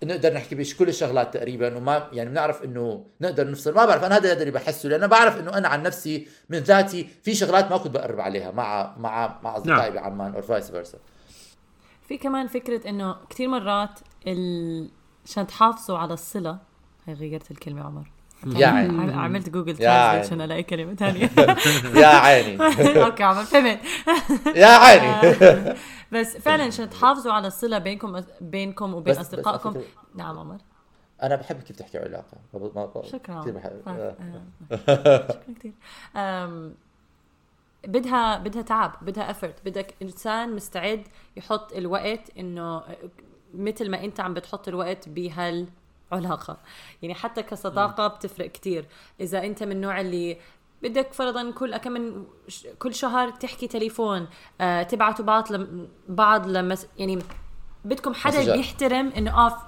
نقدر 0.05 0.35
نحكي 0.35 0.55
بش 0.55 0.75
كل 0.75 0.89
الشغلات 0.89 1.35
تقريبا 1.35 1.77
وما 1.77 2.09
يعني 2.13 2.31
بنعرف 2.31 2.65
إنه 2.65 3.05
نقدر 3.21 3.51
نفصل. 3.51 3.75
ما 3.75 3.85
بعرف 3.85 4.05
أنا 4.05 4.17
هذا 4.17 4.33
اللي 4.33 4.51
بحسه 4.51 4.89
لأن 4.89 4.99
أنا 4.99 5.07
بعرف 5.07 5.41
إنه 5.41 5.59
أنا 5.59 5.69
عن 5.69 5.83
نفسي 5.83 6.27
من 6.49 6.59
ذاتي 6.59 7.09
في 7.23 7.35
شغلات 7.35 7.71
ما 7.71 7.77
كنت 7.77 7.95
بقرب 7.95 8.21
عليها 8.21 8.51
مع 8.51 8.95
مع 8.99 9.39
مع 9.43 9.57
أصدقائي 9.57 9.91
نعم. 9.91 9.95
بعمان 9.95 10.35
أو 10.35 10.43
vice 10.43 10.71
versa 10.71 10.99
في 12.09 12.17
كمان 12.19 12.47
فكرة 12.47 12.89
إنه 12.89 13.17
كثير 13.31 13.49
مرات 13.49 14.01
ال... 14.27 14.89
عشان 15.27 15.47
تحافظوا 15.47 15.99
على 15.99 16.15
الصلة 16.15 16.59
هي 17.07 17.15
غيرت 17.15 17.51
الكلمة 17.51 17.83
عمر. 17.85 18.11
يا 18.47 18.67
عيني. 18.67 19.03
عم- 19.13 19.19
عملت 19.19 19.49
جوجل 19.49 19.87
عيني. 19.87 20.25
عشان 20.25 20.41
ألاقي 20.41 20.63
كلمة 20.63 20.95
ثانية 20.95 21.31
يا 22.03 22.07
عيني. 22.07 22.63
أوكي 23.05 23.23
عمر 23.23 23.45
فهمت. 23.45 23.81
يا 24.57 24.67
عيني. 24.67 25.75
بس 26.13 26.37
فعلا 26.37 26.65
عشان 26.65 26.91
تحافظوا 26.91 27.33
على 27.33 27.47
الصلة 27.47 27.79
بينكم 27.79 28.21
بينكم 28.41 28.95
وبين 28.95 29.17
أصدقائكم. 29.17 29.69
على 29.69 29.83
نعم 30.15 30.39
عمر. 30.39 30.59
أنا 31.23 31.37
بحب 31.37 31.61
كيف 31.61 31.77
تحكي 31.77 31.99
علاقة. 31.99 33.03
شكرا. 33.03 33.41
كثير 33.41 33.53
بحب. 33.55 33.73
آه، 33.87 33.91
آه. 33.91 35.27
شكرا 35.29 35.53
كثير 35.59 35.73
بدها 37.87 38.39
بدها 38.39 38.63
تعب 38.63 38.93
بدها 39.03 39.31
افرت 39.31 39.55
بدك 39.65 39.95
إنسان 40.03 40.55
مستعد 40.55 41.09
يحط 41.37 41.73
الوقت 41.73 42.31
إنه 42.39 42.83
مثل 43.55 43.91
ما 43.91 44.05
أنت 44.05 44.21
عم 44.21 44.35
بتحط 44.35 44.69
الوقت 44.69 45.09
بهالعلاقة. 45.09 46.57
يعني 47.03 47.15
حتى 47.15 47.43
كصداقة 47.43 48.07
بتفرق 48.07 48.47
كتير. 48.47 48.87
إذا 49.21 49.45
أنت 49.45 49.63
من 49.63 49.73
النوع 49.73 50.01
اللي 50.01 50.39
بدك 50.83 51.13
فرضا 51.13 51.51
كل 51.51 51.77
كم 51.77 51.93
من 51.93 52.25
كل 52.79 52.95
شهر 52.95 53.31
تحكي 53.31 53.67
تليفون 53.67 54.27
آه 54.61 54.83
تبعتوا 54.83 55.25
بعض 55.25 55.53
لم 55.53 55.89
بعض 56.09 56.49
لمس 56.49 56.87
يعني 56.99 57.19
بدكم 57.85 58.15
حدا 58.15 58.39
مسجات. 58.39 58.57
بيحترم 58.57 59.09
إنه 59.09 59.47
آه 59.47 59.59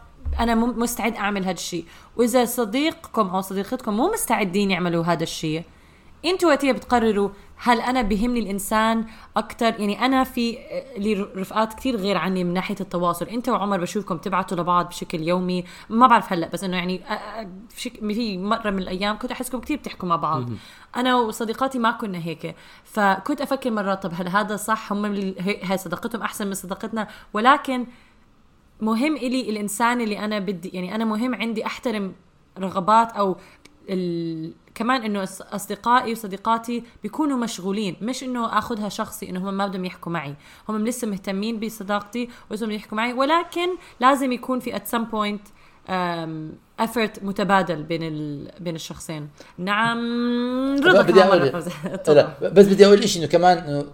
أنا 0.40 0.54
مستعد 0.54 1.14
أعمل 1.14 1.42
هذا 1.44 1.50
الشيء 1.50 1.84
وإذا 2.16 2.44
صديقكم 2.44 3.28
أو 3.28 3.40
صديقتكم 3.40 3.96
مو 3.96 4.12
مستعدين 4.12 4.70
يعملوا 4.70 5.04
هذا 5.04 5.22
الشيء 5.22 5.64
أنتوا 6.24 6.48
وقتها 6.48 6.72
بتقرروا 6.72 7.30
هل 7.56 7.80
أنا 7.80 8.02
بهمني 8.02 8.40
الإنسان 8.40 9.06
أكثر 9.36 9.80
يعني 9.80 10.06
أنا 10.06 10.24
في 10.24 10.58
لي 10.96 11.14
رفقات 11.14 11.74
كثير 11.74 11.96
غير 11.96 12.16
عني 12.16 12.44
من 12.44 12.52
ناحية 12.52 12.76
التواصل. 12.80 13.26
انت 13.26 13.48
وعمر 13.48 13.80
بشوفكم 13.80 14.16
تبعتوا 14.16 14.56
لبعض 14.56 14.88
بشكل 14.88 15.22
يومي. 15.22 15.64
ما 15.90 16.06
بعرف 16.06 16.32
هلأ 16.32 16.48
بس 16.48 16.64
إنه 16.64 16.76
يعني 16.76 17.02
في 17.70 18.38
مرة 18.38 18.70
من 18.70 18.78
الأيام 18.78 19.18
كنت 19.18 19.32
أحسكم 19.32 19.60
كثير 19.60 19.76
بتحكوا 19.76 20.08
مع 20.08 20.16
بعض. 20.16 20.50
أنا 20.96 21.16
وصديقاتي 21.16 21.78
ما 21.78 21.90
كنا 21.90 22.18
هيك. 22.18 22.56
فكنت 22.84 23.40
أفكر 23.40 23.70
مرات 23.70 24.02
طب 24.02 24.12
هل 24.14 24.28
هذا 24.28 24.56
صح؟ 24.56 24.92
هم 24.92 25.04
هي 25.38 25.78
صداقتهم 25.78 26.22
أحسن 26.22 26.46
من 26.46 26.54
صداقتنا؟ 26.54 27.08
ولكن 27.32 27.86
مهم 28.80 29.16
إلي 29.16 29.50
الإنسان 29.50 30.00
اللي 30.00 30.18
أنا 30.18 30.38
بدي 30.38 30.68
يعني 30.68 30.94
أنا 30.94 31.04
مهم 31.04 31.34
عندي 31.34 31.66
أحترم 31.66 32.14
رغبات 32.58 33.12
أو 33.12 33.36
ال... 33.88 34.54
كمان 34.76 35.02
إنه 35.02 35.22
أصدقائي 35.40 36.12
وصديقاتي 36.12 36.82
بيكونوا 37.02 37.36
مشغولين 37.36 37.96
مش 38.02 38.22
إنه 38.22 38.58
آخذها 38.58 38.88
شخصي 38.88 39.28
إنه 39.30 39.48
هم 39.50 39.54
ما 39.54 39.66
بدهم 39.66 39.84
يحكوا 39.84 40.12
معي. 40.12 40.34
هم 40.68 40.86
لسه 40.86 41.06
مهتمين 41.06 41.60
بصداقتي 41.60 42.28
ولازم 42.50 42.70
يحكوا 42.70 42.96
معي 42.96 43.12
ولكن 43.12 43.68
لازم 44.00 44.32
يكون 44.32 44.60
في 44.60 44.72
at 44.72 44.82
some 44.92 45.12
point 45.12 45.50
effort 46.78 47.24
متبادل 47.24 47.82
بين 47.82 48.02
ال... 48.02 48.50
بين 48.60 48.74
الشخصين. 48.74 49.28
نعم 49.58 49.98
رضا 50.76 51.02
بدي 51.02 51.50
فوزي. 51.52 51.70
لا 52.08 52.48
بس 52.48 52.66
بدي 52.66 52.86
أقول 52.86 53.08
شيء 53.08 53.22
إنه 53.22 53.30
كمان 53.30 53.58
إنه 53.58 53.84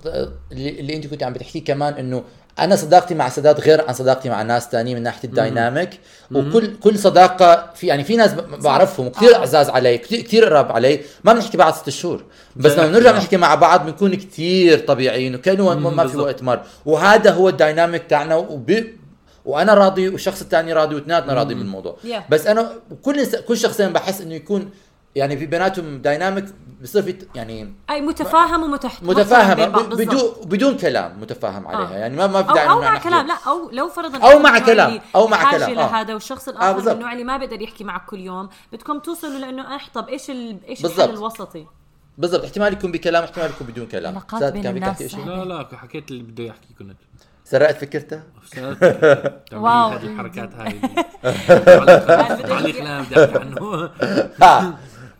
اللي, 0.52 0.80
اللي 0.80 0.96
أنت 0.96 1.06
كنت 1.06 1.22
عم 1.22 1.32
بتحكيه 1.32 1.64
كمان 1.64 1.94
إنه 1.94 2.24
أنا 2.58 2.76
صداقتي 2.76 3.14
مع 3.14 3.28
سداد 3.28 3.60
غير 3.60 3.88
عن 3.88 3.94
صداقتي 3.94 4.28
مع 4.28 4.42
ناس 4.42 4.68
تانيين 4.68 4.96
من 4.96 5.02
ناحية 5.02 5.28
ال 5.28 5.36
dynamic 5.36 5.90
وكل 6.34 6.76
كل 6.76 6.98
صداقة 6.98 7.70
في 7.74 7.86
يعني 7.86 8.04
في 8.04 8.16
ناس 8.16 8.34
بعرفهم 8.34 9.08
كثير 9.08 9.34
آه. 9.34 9.38
أعزاز 9.38 9.68
علي 9.68 9.98
كثير 9.98 10.44
قراب 10.44 10.72
علي. 10.72 11.00
ما 11.24 11.32
بنحكي 11.32 11.56
بعد 11.56 11.74
ست 11.74 11.90
شهور. 11.90 12.24
بس 12.56 12.72
لما 12.72 12.86
بنرجع 12.86 13.10
بنحكي 13.10 13.36
مع 13.36 13.54
بعض 13.54 13.86
بنكون 13.86 14.14
كثير 14.14 14.78
طبيعيين 14.78 15.34
وكأنه 15.34 15.74
ما 15.74 16.06
في. 16.06 16.16
وقت 16.16 16.42
مر. 16.42 16.60
وهذا 16.86 17.30
هو 17.30 17.48
ال 17.48 17.55
dynamic 17.55 18.02
تاعنا 18.08 18.36
وب 18.36 18.84
وأنا 19.44 19.74
راضي 19.74 20.08
والشخص 20.08 20.40
الثاني 20.40 20.72
راضي 20.72 20.94
واثنيناتنا 20.94 21.34
راضيين 21.34 21.58
بالموضوع. 21.58 21.96
Yeah. 22.04 22.30
بس 22.30 22.46
أنا 22.46 22.72
كل 23.02 23.26
كل 23.26 23.56
شخصين 23.56 23.92
بحس 23.92 24.20
إنه 24.20 24.34
يكون 24.34 24.70
يعني 25.14 25.36
في 25.36 25.46
بيناتهم 25.46 25.98
dynamic 25.98 26.44
بصير 26.82 27.02
في 27.02 27.16
يعني 27.34 27.74
أي 27.90 28.00
متفاهم 28.00 28.62
ومتحت 28.62 29.02
متفاهمه. 29.02 29.66
بدون 29.66 30.22
بدون 30.44 30.76
كلام 30.76 31.20
متفاهم 31.20 31.66
عليها 31.66 31.94
آه. 31.94 31.98
يعني 31.98 32.16
ما 32.16 32.26
ما 32.26 32.42
في 32.42 32.48
أو 32.50 32.54
داعي 32.54 32.68
أو 32.68 32.78
إنه 32.78 32.80
مع 32.80 32.94
نحكي. 32.94 33.08
كلام 33.08 33.26
لا 33.26 33.34
أو 33.46 33.70
لو 33.70 33.88
فرضا 33.88 34.18
أو 34.18 34.36
أنت 34.36 34.40
مع 34.44 34.58
كلام، 34.58 35.00
أو 35.14 35.26
مع 35.26 35.50
كلام، 35.50 35.70
آه. 35.70 35.74
لهذا 35.74 36.14
والشخص 36.14 36.48
الآخر 36.48 36.68
من 36.68 36.74
بالضبط. 36.74 36.94
النوع 36.94 37.12
اللي 37.12 37.24
ما 37.24 37.36
بيقدر 37.36 37.62
يحكي 37.62 37.84
معك 37.84 38.06
كل 38.06 38.20
يوم 38.20 38.48
بدكم 38.72 38.98
توصلوا 38.98 39.38
لأنه 39.38 39.76
اح 39.76 39.88
طب 39.94 40.08
إيش 40.08 40.30
ال... 40.30 40.58
إيش. 40.68 40.84
الحل 40.84 41.10
الوسطي 41.10 41.66
بالضبط 42.18 42.44
احتمال 42.44 42.72
يكون 42.72 42.92
بكلام 42.92 43.24
احتمال 43.24 43.50
يكون 43.50 43.66
بدون 43.66 43.86
كلام 43.86 44.20
ساد 44.30 44.62
كان 44.62 44.74
بدك 44.74 44.86
تحكي 44.86 45.08
شيء. 45.08 45.24
لا 45.26 45.44
لا 45.44 45.68
حكيت 45.76 46.10
اللي 46.10 46.22
بدي 46.22 46.50
احكي 46.50 46.74
كنت 46.78 46.96
سرقت 47.44 47.76
فكرتها 47.76 48.22
واو. 48.56 48.74
واو 49.64 49.88
هذه 49.88 50.06
الحركات 50.06 50.54
هاي 50.54 50.80
تعليق 51.22 52.40
تعليق 52.48 52.84
لا 52.84 53.00
بدي 53.00 53.24
أحكي 53.24 53.38
عنه 53.38 53.90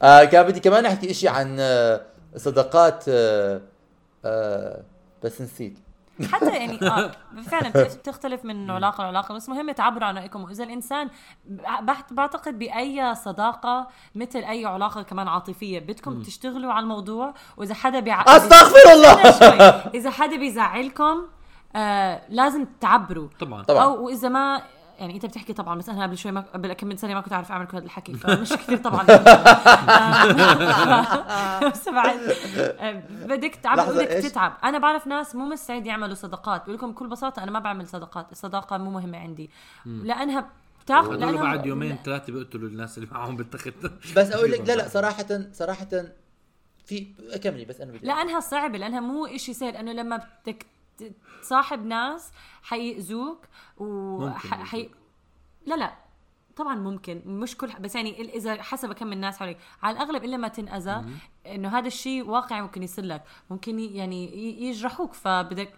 آه. 0.02 0.24
كان 0.24 0.46
بدي 0.46 0.60
كمان 0.60 0.86
أحكي 0.86 1.10
إشي 1.10 1.28
عن 1.28 1.56
آه 1.60 2.00
صداقات 2.36 3.04
آه 3.08 3.60
آه 4.24 4.82
بس 5.24 5.40
نسيت. 5.40 5.78
حتى 6.32 6.56
يعني 6.56 6.78
آه 6.82 7.10
فعلا 7.50 7.68
بت- 7.68 7.96
بتختلف 7.96 8.44
من 8.44 8.70
علاقة 8.70 9.04
لعلاقة 9.04 9.34
بس 9.34 9.48
مهم 9.48 9.70
تعبروا 9.70 10.04
عن 10.08 10.18
رأيكم. 10.18 10.44
وإذا 10.44 10.64
الإنسان 10.64 11.08
بعتقد 12.10 12.58
بأي 12.58 13.14
صداقة 13.14 13.88
مثل 14.14 14.38
أي 14.38 14.66
علاقة 14.66 15.02
كمان 15.02 15.28
عاطفية 15.28 15.78
بدكم 15.80 16.22
تشتغلوا 16.22 16.72
على 16.72 16.82
الموضوع. 16.82 17.34
وإذا 17.56 17.74
حدا 17.74 18.00
بيع... 18.00 18.36
أستغفر 18.36 18.92
الله! 18.92 19.22
إذا 20.00 20.10
حدا 20.10 20.36
بيزعلكم 20.36 21.26
آه 21.76 22.20
لازم 22.28 22.66
تعبروا. 22.80 23.28
طبعا. 23.40 23.62
طبعا. 23.62 23.84
أو 23.84 24.04
واذا 24.06 24.28
ما 24.28 24.62
يعني 25.02 25.14
انت 25.14 25.26
بتحكي 25.26 25.52
طبعا 25.52 25.78
بس 25.78 25.88
أنا 25.88 26.02
قبل 26.02 26.18
شوي 26.18 26.32
ما 26.32 26.40
قبل 26.40 26.72
كم 26.72 26.86
من 26.86 26.96
سنة 26.96 27.14
ما 27.14 27.20
كنت 27.20 27.32
اعرف 27.32 27.52
أعمل 27.52 27.66
كل 27.66 27.76
هذا 27.76 27.86
الحكي 27.86 28.14
فمش 28.14 28.52
كثير 28.52 28.78
طبعا. 28.78 29.06
بس 31.70 31.88
بعد 31.88 32.18
بدك 33.10 33.54
تعب 33.54 33.88
بدك؟ 33.88 34.08
تتعب. 34.08 34.56
أنا 34.64 34.78
بعرف 34.78 35.06
ناس 35.06 35.34
مو 35.34 35.44
مستعد 35.44 35.86
يعملوا 35.86 36.14
صداقات 36.14 36.62
بقول 36.62 36.74
لكم 36.74 36.92
بكل 36.92 37.08
بصراحه 37.08 37.42
أنا 37.42 37.50
ما 37.50 37.58
بعمل 37.58 37.88
صداقات 37.88 38.32
الصداقة 38.32 38.78
مو 38.78 38.90
مهمة 38.90 39.18
عندي. 39.18 39.50
لأنها 39.86 40.48
بتاخذ 40.84 41.14
لأنها 41.14 41.42
بعد 41.42 41.66
يومين 41.66 41.98
ثلاثة 42.04 42.32
بيقتلوا 42.32 42.68
الناس 42.68 42.98
اللي 42.98 43.08
معهم 43.12 43.36
بالتخت. 43.36 43.74
بس 44.16 44.32
أقول 44.32 44.50
لك 44.52 44.60
لا 44.60 44.72
لا 44.76 44.88
صراحة 44.88 45.26
صراحة 45.52 45.88
في 46.86 47.06
كملي 47.42 47.64
بس 47.64 47.80
أنا 47.80 47.92
بدي 47.92 48.06
لأنها 48.06 48.40
صعبة 48.40 48.78
لأنها 48.78 49.00
مو 49.00 49.26
إشي 49.26 49.54
سهل. 49.54 49.76
أنه 49.76 49.92
لما 49.92 50.16
بدك 50.46 50.66
تصاحب 51.42 51.86
ناس 51.86 52.32
حيأذوك 52.62 53.38
و 53.78 53.84
ممكن 54.18 54.48
ح- 54.48 54.64
حي... 54.64 54.90
لا 55.66 55.74
لا. 55.74 55.92
طبعا 56.56 56.74
ممكن. 56.74 57.22
مش 57.26 57.56
كل 57.56 57.72
بس 57.80 57.94
يعني 57.94 58.20
إذا 58.36 58.62
حسب 58.62 58.92
كم 58.92 59.06
من 59.06 59.12
الناس 59.12 59.38
حواليك 59.38 59.58
على 59.82 59.96
الأغلب 59.96 60.24
إلا 60.24 60.36
ما 60.36 60.48
تنأذى 60.48 61.04
إنه 61.46 61.78
هذا 61.78 61.86
الشيء 61.86 62.26
واقعي 62.28 62.62
ممكن 62.62 62.82
يصير 62.82 63.04
لك. 63.04 63.22
ممكن 63.50 63.78
يعني 63.78 64.36
يجرحوك 64.68 65.12
فبدك. 65.14 65.74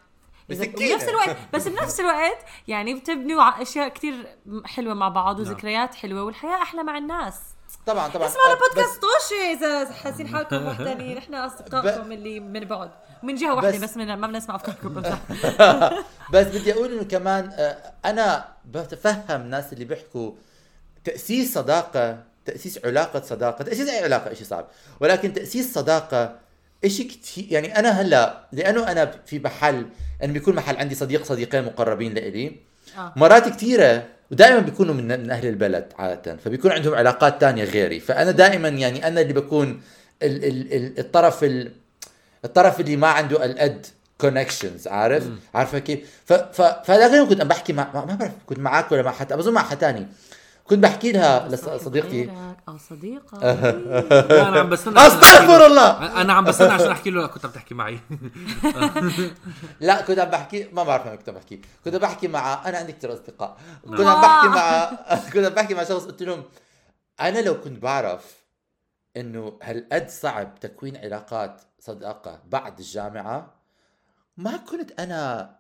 بنفس 0.49 1.09
الوقت 1.09 1.37
بس 1.55 1.69
بنفس 1.69 2.01
الوقت 2.01 2.39
يعني 2.69 2.95
بتبنوا 2.95 3.63
أشياء 3.63 3.89
كتير 3.89 4.27
حلوة 4.65 4.95
مع 4.95 5.09
بعض 5.09 5.41
نعم. 5.41 5.51
وذكريات 5.51 5.95
حلوة 5.95 6.23
والحياة 6.23 6.63
أحلى 6.63 6.83
مع 6.83 6.99
الناس. 6.99 7.54
طبعا 7.87 8.09
طبعا. 8.09 8.27
اسمعوا 8.29 8.49
آه، 8.49 8.53
البودكاست. 8.53 9.01
طوشي 9.03 9.53
إذا 9.59 9.93
حاسين 9.93 10.29
حالكم 10.29 10.67
وحدانيين 10.67 11.17
نحن 11.17 11.35
أصدقائكم 11.35 12.13
اللي 12.13 12.41
من 12.41 12.65
بعد. 12.65 12.91
من 13.23 13.35
جهة 13.35 13.55
واحدة 13.55 13.71
بس- 13.71 13.77
بس, 13.91 13.97
من 13.97 14.15
ما 14.15 14.27
بنسمع 14.27 14.55
أفكاركم. 14.57 15.03
بس 16.33 16.47
بدي 16.47 16.73
أقول 16.73 16.93
إنه 16.93 17.05
كمان 17.05 17.51
آه، 17.53 17.93
أنا 18.05 18.49
بتفهم 18.65 19.41
الناس 19.41 19.73
اللي 19.73 19.85
بيحكوا 19.85 20.33
تأسيس 21.05 21.55
صداقة 21.55 22.19
تأسيس 22.45 22.79
علاقة 22.85 23.21
صداقة. 23.21 23.65
تأسيس 23.65 23.89
أي 23.89 24.05
علاقة 24.05 24.35
شيء 24.35 24.47
صعب. 24.47 24.67
ولكن 25.01 25.33
تأسيس 25.33 25.75
صداقة 25.75 26.37
شيء 26.87 27.09
كثير 27.11 27.47
يعني 27.51 27.79
أنا 27.79 27.89
هلأ 28.01 28.47
لأنه 28.53 28.91
أنا 28.93 29.11
في 29.27 29.39
محل 29.39 29.87
أنا 30.23 30.33
بيكون 30.33 30.55
محل 30.55 30.77
عندي 30.77 30.95
صديق 30.95 31.25
صديقين 31.25 31.65
مقربين 31.65 32.15
لإلي. 32.15 32.57
آه. 32.99 33.13
مرات 33.17 33.49
كثيره 33.49 34.07
ودائما 34.35 34.59
بيكونوا 34.59 34.95
من, 34.95 35.21
من 35.21 35.31
أهل 35.31 35.47
البلد 35.47 35.93
عادة 35.99 36.37
فبيكون 36.37 36.71
عندهم 36.71 36.95
علاقات 36.95 37.41
تانية 37.41 37.65
غيري. 37.65 38.01
فأنا 38.01 38.31
دائما 38.31 38.69
يعني 38.69 39.09
أنا 39.09 39.21
اللي 39.21 39.33
بكون 39.33 39.81
ال 40.23 40.45
ال 40.45 40.73
ال 40.75 40.99
الطرف 40.99 41.45
ال 41.45 41.73
الطرف 42.45 42.81
اللي 42.81 42.97
ما 42.97 43.09
عنده 43.09 43.45
القد 43.45 43.87
كونكشنز 44.19 44.89
عارف؟ 44.89 45.25
عارفة 45.55 45.79
كيف؟ 45.79 46.01
ف 46.25 46.33
ف 46.33 46.63
فهذاك 46.63 47.11
اليوم 47.11 47.29
كنت 47.29 47.41
عم 47.41 47.49
بحكي 47.49 47.73
مع 47.73 47.91
ما 47.95 48.05
بعرف 48.05 48.33
كنت 48.47 48.59
معك 48.59 48.93
ولا 48.93 49.03
مع 49.03 49.13
حدا 49.13 49.37
بظن 49.37 49.53
مع 49.53 49.63
حدا 49.63 49.81
ثاني 49.81 50.07
كنت 50.65 50.79
بحكي 50.79 51.13
لها 51.13 51.49
لصديقتي 51.49 52.31
أو 52.69 52.79
صديقة. 52.79 53.39
لا 53.39 54.49
أنا 54.49 54.61
عم 54.61 54.69
بستنى 54.69 54.99
عشان 55.01 55.19
أحكي 55.19 55.33
استغفر 55.33 55.59
له. 55.59 55.67
الله. 55.67 56.21
أنا 56.21 56.33
عم 56.33 56.45
بستنى 56.45 56.73
عشان 56.73 56.91
أحكي 56.91 57.11
له 57.11 57.21
لا 57.21 57.27
كنت 57.27 57.45
عم 57.45 57.51
تحكي 57.51 57.75
معي. 57.75 58.01
لا 59.81 60.03
كنت 60.03 60.19
عم 60.19 60.31
بحكي 60.31 60.69
ما 60.73 60.83
بعرف 60.83 61.07
أنا 61.07 61.17
كنت 61.17 61.29
عم 61.29 61.35
بحكي. 61.35 61.61
كنت 61.85 61.95
عم 61.95 62.01
بحكي 62.01 62.29
مع 62.29 62.69
أنا 62.69 62.79
عندي 62.79 62.93
كثير 62.93 63.13
أصدقاء. 63.13 63.57
كنت 63.85 64.01
عم 64.01 64.21
بحكي 64.23 64.49
مع 64.49 64.91
كنت 65.33 65.47
عم 65.47 65.53
بحكي 65.55 65.75
مع 65.75 65.85
شخص 65.85 66.05
قلت 66.05 66.23
لهم 66.23 66.45
أنا 67.21 67.39
لو 67.39 67.61
كنت 67.61 67.83
بعرف 67.83 68.45
إنه 69.17 69.59
هالقد 69.63 70.09
صعب 70.09 70.61
تكوين 70.61 70.97
علاقات 70.97 71.63
صداقة 71.81 72.43
بعد 72.47 72.79
الجامعة 72.79 73.55
ما 74.37 74.57
كنت 74.57 75.01
أنا 75.01 75.51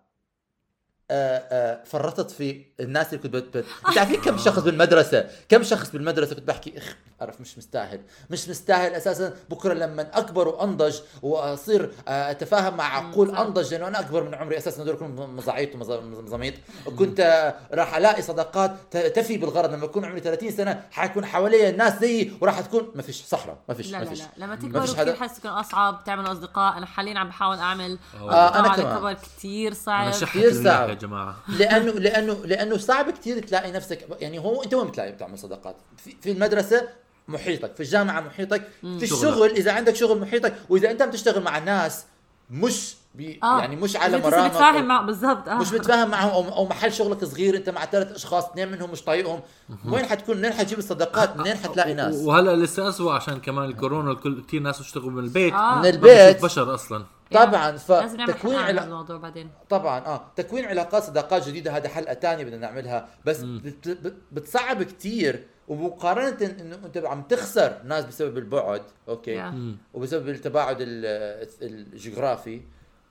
فرطت 1.84 2.30
في 2.30 2.64
الناس 2.80 3.06
اللي 3.06 3.18
كنت 3.18 3.32
بت... 3.32 3.56
بت... 3.56 3.64
انت 3.88 3.98
عارفين 3.98 4.20
كم 4.20 4.38
شخص 4.38 4.58
بالمدرسة؟ 4.58 5.26
كم 5.48 5.62
شخص 5.62 5.90
بالمدرسة 5.90 6.34
كنت 6.34 6.48
بحكي 6.48 6.78
إخ 6.78 6.96
اعرف 7.22 7.40
مش 7.40 7.58
مستاهل. 7.58 8.00
مش 8.30 8.48
مستاهل 8.48 8.92
أساسا. 8.94 9.34
بكرة 9.50 9.74
لما 9.74 10.18
أكبر 10.18 10.48
وأنضج 10.48 10.96
وأصير 11.22 11.90
آه، 12.08 12.30
أتفاهم 12.30 12.76
مع 12.76 12.96
عقول. 12.96 13.36
أنضج 13.36 13.74
لأنه 13.74 13.88
أنا 13.88 14.00
أكبر 14.00 14.22
من 14.22 14.34
عمري 14.34 14.56
أساسا. 14.58 14.82
هذول 14.82 14.96
كلهم 14.96 15.36
مزاعيط 15.36 15.74
ومزاميط 15.74 16.54
كنت 16.98 17.20
آه، 17.20 17.54
راح 17.72 17.96
ألاقي 17.96 18.22
صداقات 18.22 18.76
ت- 18.90 18.96
تفي 18.96 19.36
بالغرض. 19.36 19.72
لما 19.72 19.84
اكون 19.84 20.04
عمري 20.04 20.20
30 20.20 20.50
سنة 20.50 20.82
حيكون 20.90 21.26
حوالي 21.26 21.68
الناس 21.68 22.00
زيي 22.00 22.32
وراح 22.40 22.60
تكون 22.60 22.90
ما 22.94 23.02
فيش 23.02 23.22
صحراء 23.24 23.56
ما 23.68 23.74
فيش 23.74 23.90
لا 23.92 23.98
ما 23.98 24.04
لا 24.04 24.10
فيش. 24.10 24.18
لا. 24.20 24.26
لما 24.36 24.46
ما 24.46 24.56
تكبروا 24.56 24.86
فيش 24.86 24.94
حدا- 24.96 25.12
كثير 25.12 25.28
حس 25.28 25.38
يكون 25.38 25.50
أصعب 25.50 26.04
تعملوا 26.04 26.32
أصدقاء. 26.32 26.78
أنا 26.78 26.86
حاليا 26.86 27.18
عم 27.18 27.28
بحاول 27.28 27.56
أعمل 27.58 27.98
آه، 28.20 28.50
على 28.50 28.82
كمان. 28.82 28.98
كبر 28.98 29.12
كثير 29.12 29.72
أنا 29.88 30.10
صعب 30.10 30.28
كثير 30.28 30.64
صعب. 30.64 30.93
يا 31.02 31.08
جماعة. 31.08 31.36
لأنه 31.58 31.92
لأنه 31.92 32.36
لأنه 32.44 32.76
صعب 32.76 33.10
كثير 33.10 33.38
تلاقي 33.42 33.72
نفسك 33.72 34.06
يعني 34.20 34.38
هو 34.38 34.62
أنت 34.62 34.74
وين 34.74 34.88
بتلاقي 34.88 35.12
بتعمل 35.12 35.38
صداقات؟ 35.38 35.76
في, 35.96 36.16
في 36.22 36.32
المدرسة 36.32 36.88
محيطك 37.28 37.74
في 37.74 37.80
الجامعة 37.82 38.20
محيطك 38.20 38.68
في. 38.82 39.02
الشغل 39.02 39.50
إذا 39.50 39.72
عندك 39.72 39.94
شغل 39.96 40.20
محيطك 40.20 40.54
وإذا 40.68 40.90
أنت 40.90 41.02
عم 41.02 41.10
تشتغل 41.10 41.42
مع 41.42 41.58
ناس 41.58 42.04
مش 42.50 42.94
بي 43.14 43.40
آه. 43.42 43.58
يعني 43.60 43.76
مش 43.76 43.96
على 43.96 44.18
مرامك 44.18 44.50
بتفاهم 44.50 44.82
أو- 44.84 44.88
مع 44.88 45.00
بالضبط. 45.02 45.48
آه. 45.48 45.54
مش 45.54 45.72
متفاهم 45.72 46.10
معهم 46.10 46.30
أو 46.30 46.48
أو 46.56 46.66
محل 46.68 46.92
شغلك 46.92 47.24
صغير 47.24 47.56
أنت 47.56 47.70
مع 47.70 47.84
ثلاث 47.86 48.12
أشخاص 48.12 48.44
اثنين 48.44 48.68
منهم 48.72 48.90
مش 48.90 49.02
طايقهم. 49.02 49.40
وين 49.88 50.04
حتكون؟ 50.06 50.36
منين 50.36 50.52
حتجيب 50.52 50.78
الصداقات؟ 50.78 51.36
منين 51.36 51.56
حتلاقي 51.56 51.94
ناس؟ 51.94 52.14
وهلا 52.14 52.56
لسه 52.56 52.88
اسوء 52.88 53.12
عشان 53.12 53.40
كمان 53.40 53.64
الكورونا 53.64 54.10
الكل 54.10 54.42
كثير 54.48 54.60
ناس 54.62 54.78
بيشتغلوا 54.78 55.10
من 55.10 55.24
البيت. 55.24 55.52
آه. 55.52 55.78
من 55.78 55.86
البيت. 55.86 56.42
بشر 56.42 56.74
أصلا. 56.74 57.04
طبعا 57.32 57.70
لازم 57.70 58.16
نعمل 58.16 58.32
فتكوين 58.32 58.56
حلقة 58.56 58.64
عن 58.64 58.68
علاقات 58.68 58.88
الموضوع 58.88 59.16
بعدين. 59.16 59.50
طبعا 59.70 59.98
آه 60.06 60.30
تكوين 60.36 60.64
علاقات 60.64 61.02
صداقات 61.02 61.48
جديدة 61.48 61.76
هذا 61.76 61.88
حلقة 61.88 62.14
ثانية 62.14 62.44
بدنا 62.44 62.56
نعملها 62.56 63.08
بس 63.24 63.40
بت 63.40 63.88
بت 63.88 64.14
بتصعب 64.32 64.82
كثير 64.82 65.46
ومقارنة 65.68 66.54
إنه 66.60 66.78
أنت 66.86 66.96
عم 66.98 67.22
تخسر 67.22 67.82
ناس 67.84 68.04
بسبب 68.04 68.38
البعد 68.38 68.82
أوكي؟ 69.08 69.50
Yeah. 69.50 69.54
وبسبب 69.94 70.28
التباعد 70.28 70.76
ال- 70.80 71.48
الجغرافي 71.62 72.60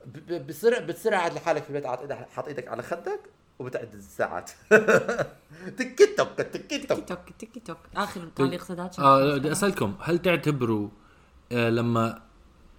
بتصير 0.06 0.84
بتصير 0.84 1.14
قاعد 1.14 1.34
لحالك 1.34 1.62
في 1.62 1.68
البيت 1.70 1.86
حاط 2.36 2.48
إيدك 2.48 2.68
على 2.68 2.82
خدك 2.82 3.20
وبتعد 3.58 3.94
الساعات. 3.94 4.50
تيك 5.78 6.14
توك 6.16 6.28
تيك 6.52 6.66
تيك 6.66 6.88
توك. 6.88 7.04
توك 7.08 7.18
تيك 7.38 7.66
توك. 7.66 7.76
آخر 7.96 8.28
تعليق 8.36 8.64
سداد 8.64 8.90
آه 8.98 9.34
بدي 9.36 9.52
أسألكم 9.52 9.94
هل 10.00 10.18
تعتبروا 10.18 10.88
آه 11.52 11.70
لما 11.70 12.22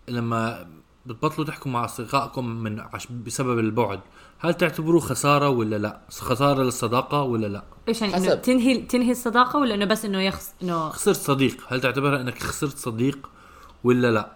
لما 0.08 0.67
بتبطلوا 1.06 1.48
تحكوا 1.48 1.72
مع 1.72 1.86
أصدقائكم 1.86 2.46
من 2.46 2.80
عش 2.80 3.08
بسبب 3.08 3.60
البعد. 3.60 4.00
هل 4.39 4.54
تعتبروه 4.54 5.00
خسارة 5.00 5.50
ولا 5.50 5.76
لا؟ 5.76 6.02
خسارة 6.10 6.63
للصداقة 6.63 7.22
ولا 7.22 7.48
لا؟ 7.48 7.63
إيش 7.88 8.02
يعني 8.02 8.18
إنه 8.18 8.26
حسب. 8.26 8.41
تنهي 8.41 8.78
تنهي 8.78 9.12
الصداقة 9.12 9.60
ولا 9.60 9.76
إنه 9.76 9.86
بس 9.86 10.06
إنه 10.06 10.22
يخص 10.22 10.54
إنه 10.63 10.89
خسرت 10.89 11.15
صديق. 11.15 11.58
هل 11.68 11.82
تعتبرها 11.82 12.22
إنك 12.22 12.44
خسرت 12.44 12.78
صديق 12.78 13.30
ولا 13.84 14.12
لا؟ 14.12 14.32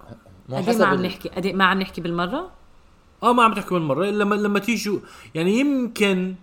قد 0.50 0.64
حسب 0.64 0.80
ما 0.80 0.86
عم 0.86 1.06
نحكي 1.06 1.30
قد 1.30 1.48
ما 1.48 1.66
عم 1.66 1.80
نحكي 1.80 2.02
بالمرة؟ 2.02 2.52
آه 3.24 3.34
ما 3.34 3.44
عم 3.44 3.54
تحكوا 3.54 3.80
من 3.80 3.86
مره 3.86 4.06
لما 4.06 4.36
لما 4.36 4.60
تيجوا 4.60 5.00
يعني 5.36 5.60
يمكن 5.60 6.36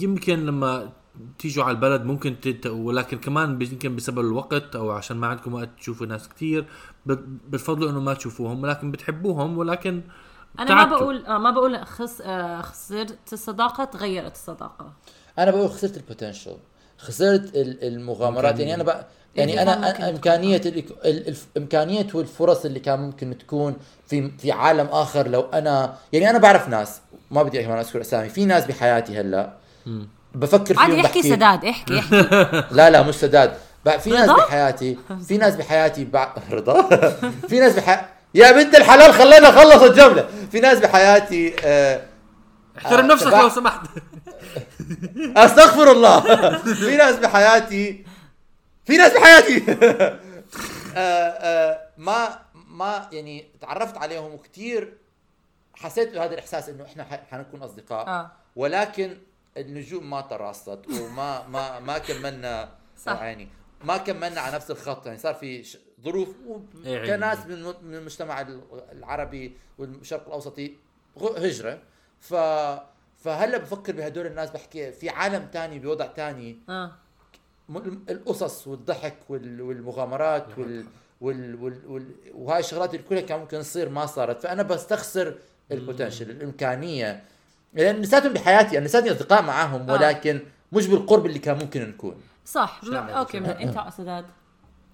يمكن 0.00 0.46
لما 0.46 0.92
تيجوا 1.38 1.64
على 1.64 1.74
البلد 1.74 2.02
ممكن 2.04 2.40
تت... 2.40 2.66
ولكن 2.66 3.18
كمان 3.18 3.62
يمكن 3.62 3.96
بسبب 3.96 4.18
الوقت 4.20 4.76
أو 4.76 4.90
عشان 4.90 5.16
ما 5.16 5.26
عندكم 5.26 5.54
وقت 5.54 5.68
تشوفوا 5.78 6.06
ناس 6.06 6.28
كتير 6.28 6.64
بت- 7.06 7.24
بتفضلوا 7.48 7.90
إنه 7.90 8.00
ما 8.00 8.14
تشوفوهم 8.14 8.62
ولكن 8.62 8.90
بتحبوهم 8.90 9.58
ولكن 9.58 10.02
أنا 10.58 10.74
ما 10.74 10.82
تعبتوا. 10.84 10.98
بقول 10.98 11.26
آه 11.26 11.38
ما 11.38 11.50
بقول 11.50 11.86
خس 11.86 12.20
آه 12.20 12.60
خسرت 12.62 13.32
الصداقة 13.32 13.84
تغيرت 13.84 14.34
الصداقة. 14.34 14.92
أنا 15.38 15.50
بقول 15.50 15.68
خسرت 15.70 15.96
البوتنشل 15.96 16.56
خسرت 16.98 17.56
ال- 17.56 17.84
المغامرات. 17.84 18.58
يعني 18.60 18.74
أنا 18.74 18.82
بقى 18.82 19.06
يعني 19.36 19.62
أنا 19.62 20.10
إمكانية 20.10 20.56
ال- 20.56 20.78
ال- 21.04 21.28
الف- 21.28 21.46
إمكانية 21.56 22.06
والفرص 22.14 22.64
اللي 22.64 22.80
كان 22.80 23.00
ممكن 23.00 23.38
تكون 23.38 23.76
في 24.06 24.30
في 24.38 24.52
عالم 24.52 24.86
آخر 24.86 25.28
لو 25.28 25.40
أنا 25.40 25.94
يعني 26.12 26.30
أنا 26.30 26.38
بعرف 26.38 26.68
ناس. 26.68 27.00
ما 27.30 27.42
بدي 27.42 27.62
كمان 27.62 27.78
أذكر 27.78 28.00
أسامي. 28.00 28.28
في 28.28 28.44
ناس 28.44 28.66
بحياتي 28.66 29.20
هلأ. 29.20 29.56
بفكر 30.34 30.74
فيهم 30.74 30.78
عادي 30.78 30.94
احكي 31.00 31.18
بحكي. 31.18 31.22
سداد 31.22 31.64
احكي 31.64 31.98
احكي. 31.98 32.16
لا 32.76 32.90
لا 32.90 33.02
مش 33.02 33.14
سداد. 33.14 33.56
في 34.00 34.10
ناس؟ 34.10 34.30
بحياتي 34.30 34.98
في 35.28 35.36
ناس 35.38 35.56
بحياتي 35.56 36.04
بع... 36.04 36.34
رضا؟ 36.50 36.82
في 37.48 37.60
ناس 37.60 37.72
بح... 37.76 38.08
يا 38.34 38.52
بنت 38.52 38.74
الحلال 38.74 39.14
خلينا 39.14 39.48
نخلص 39.48 39.82
الجملة. 39.82 40.28
في 40.52 40.60
ناس 40.60 40.78
بحياتي 40.78 41.54
آه 41.64 42.02
احترم 42.78 43.10
آه، 43.10 43.14
نفسك 43.14 43.26
تبع- 43.26 43.40
لو 43.42 43.48
سمحت. 43.48 43.80
أستغفر 45.36 45.90
الله. 45.92 46.20
في 46.74 46.96
ناس 46.96 47.16
بحياتي 47.16 48.04
في 48.84 48.96
ناس 48.96 49.12
بحياتي. 49.12 49.62
آه، 50.96 50.96
آه، 50.96 51.78
ما 51.98 52.38
ما 52.54 53.08
يعني 53.12 53.44
تعرفت 53.60 53.96
عليهم 53.98 54.34
وكثير 54.34 54.92
حسيت 55.74 56.14
بهذا 56.14 56.34
الإحساس 56.34 56.68
إنه 56.68 56.84
إحنا 56.84 57.06
حنكون 57.30 57.62
أصدقاء. 57.62 58.06
آه. 58.08 58.30
ولكن 58.56 59.16
النجوم 59.56 60.10
ما 60.10 60.20
تراصت 60.20 60.78
وما 61.00 61.48
ما 61.48 61.80
ما 61.80 61.98
كملنا 61.98 62.68
صح. 62.98 63.22
يعني 63.22 63.48
ما 63.84 63.96
كملنا 63.96 64.40
على 64.40 64.54
نفس 64.54 64.70
الخط 64.70 65.06
يعني 65.06 65.18
صار 65.18 65.34
في 65.34 65.64
ش- 65.64 65.78
ظروف 66.04 66.28
إيه. 66.86 67.06
كناس 67.16 67.46
من 67.46 67.62
من 67.62 67.94
المجتمع 67.94 68.40
ال- 68.40 68.62
العربي 68.92 69.56
والشرق 69.78 70.26
الاوسطي 70.26 70.76
هجرة. 71.36 71.78
ف 72.20 72.34
فهلا 73.24 73.58
بفكر 73.58 73.92
بهدول 73.92 74.26
الناس 74.26 74.50
بحكي 74.50 74.92
في 74.92 75.08
عالم 75.08 75.46
تاني 75.52 75.78
بوضع 75.78 76.06
تاني. 76.06 76.58
م- 77.68 77.78
القصص 78.10 78.66
والضحك 78.66 79.16
وال- 79.28 79.60
والمغامرات 79.62 80.58
وال 80.58 80.84
وال 81.20 81.54
وال 81.62 81.86
وال 81.86 82.06
وهاي 82.34 82.60
الشغلات 82.60 82.94
اللي 82.94 83.06
كلها 83.08 83.20
كان 83.20 83.40
ممكن 83.40 83.58
تصير 83.60 83.88
ما 83.88 84.06
صارت. 84.06 84.42
فأنا 84.42 84.62
بستخسر 84.62 85.38
ال 85.72 85.78
potential 85.78 86.30
الإمكانية. 86.30 87.24
لأن 87.74 87.96
لساتهم 87.96 88.32
بحياتي 88.32 88.78
أنا 88.78 88.84
لساتني 88.84 89.10
أصدقاء 89.12 89.42
معاهم 89.42 89.90
آه. 89.90 89.92
ولكن 89.92 90.40
مش 90.72 90.86
بالقرب 90.86 91.26
اللي 91.26 91.38
كان 91.38 91.58
ممكن 91.58 91.82
نكون 91.88 92.14
صح. 92.46 92.80
أوكي 92.94 93.38
أنت 93.38 93.84
سداد 93.96 94.24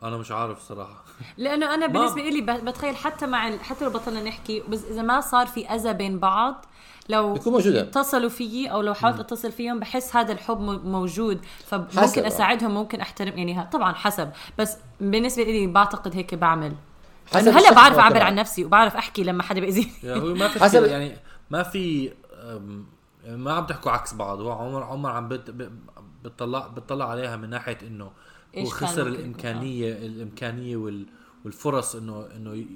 أنا 0.03 0.17
مش 0.17 0.31
عارف 0.33 0.63
صراحة 0.63 1.05
لأنه 1.37 1.75
أنا 1.75 1.87
بالنسبة 1.87 2.23
لي 2.23 2.41
ب- 2.41 2.65
بتخيل 2.65 2.97
حتى 2.97 3.27
مع 3.27 3.49
ال... 3.49 3.61
حتى 3.61 3.85
لو 3.85 3.91
بطلنا 3.91 4.23
نحكي 4.23 4.63
بس 4.69 4.85
إذا 4.91 5.03
ما 5.03 5.21
صار 5.21 5.47
في 5.47 5.69
أذى 5.69 5.93
بين 5.93 6.19
بعض 6.19 6.65
لو 7.09 7.35
موجودة. 7.47 7.81
اتصلوا 7.81 8.29
فيي 8.29 8.71
أو 8.73 8.81
لو 8.83 8.95
حاولت 8.95 9.21
أتصل 9.21 9.53
فيهم 9.53 9.81
بحس 9.81 10.17
هذا 10.17 10.33
الحب 10.33 10.61
موجود 10.85 11.41
حسب، 11.67 11.87
فممكن 11.91 12.23
آه. 12.23 12.27
أساعدهم 12.27 12.75
ممكن 12.75 13.01
أحترم 13.01 13.39
يعني 13.39 13.55
ها- 13.55 13.69
طبعا 13.73 13.93
حسب 13.93 14.31
بس 14.59 14.77
بالنسبة 15.01 15.43
لي 15.43 15.67
بعتقد 15.67 16.17
هيك 16.17 16.35
بعمل 16.35 16.73
حسب 17.35 17.49
هلأ 17.57 17.73
بعرف 17.75 17.99
أعبر. 17.99 18.23
عن 18.23 18.35
نفسي 18.35 18.65
وبعرف 18.65 18.97
أحكي 18.97 19.23
لما 19.25 19.43
حدا 19.43 19.61
بيأذيني 19.61 19.91
يعني 20.03 20.21
ما 20.21 20.49
في 20.49 20.55
حسب- 20.61 20.63
حسب 20.79 20.85
يعني 20.85 21.17
ما 21.51 21.63
في 21.63 22.13
ما 23.27 23.53
عم 23.53 23.67
تحكوا 23.67 23.91
عكس 23.93 24.15
بعض. 24.15 24.41
هو 24.41 24.51
عمر 24.53 24.83
عمر 24.83 25.11
عم 25.11 25.29
بتطلع 26.25 26.67
بتطلع 26.67 27.11
عليها 27.11 27.37
من 27.37 27.51
ناحية 27.51 27.79
إنه 27.83 28.11
هو 28.59 28.65
خسر 28.65 29.07
الامكانيه 29.07 29.93
الإمكانية 29.93 30.77
وال 30.77 31.07
والفرص 31.45 31.95
انه 31.95 32.27
إنه 32.37 32.55
ي- 32.55 32.67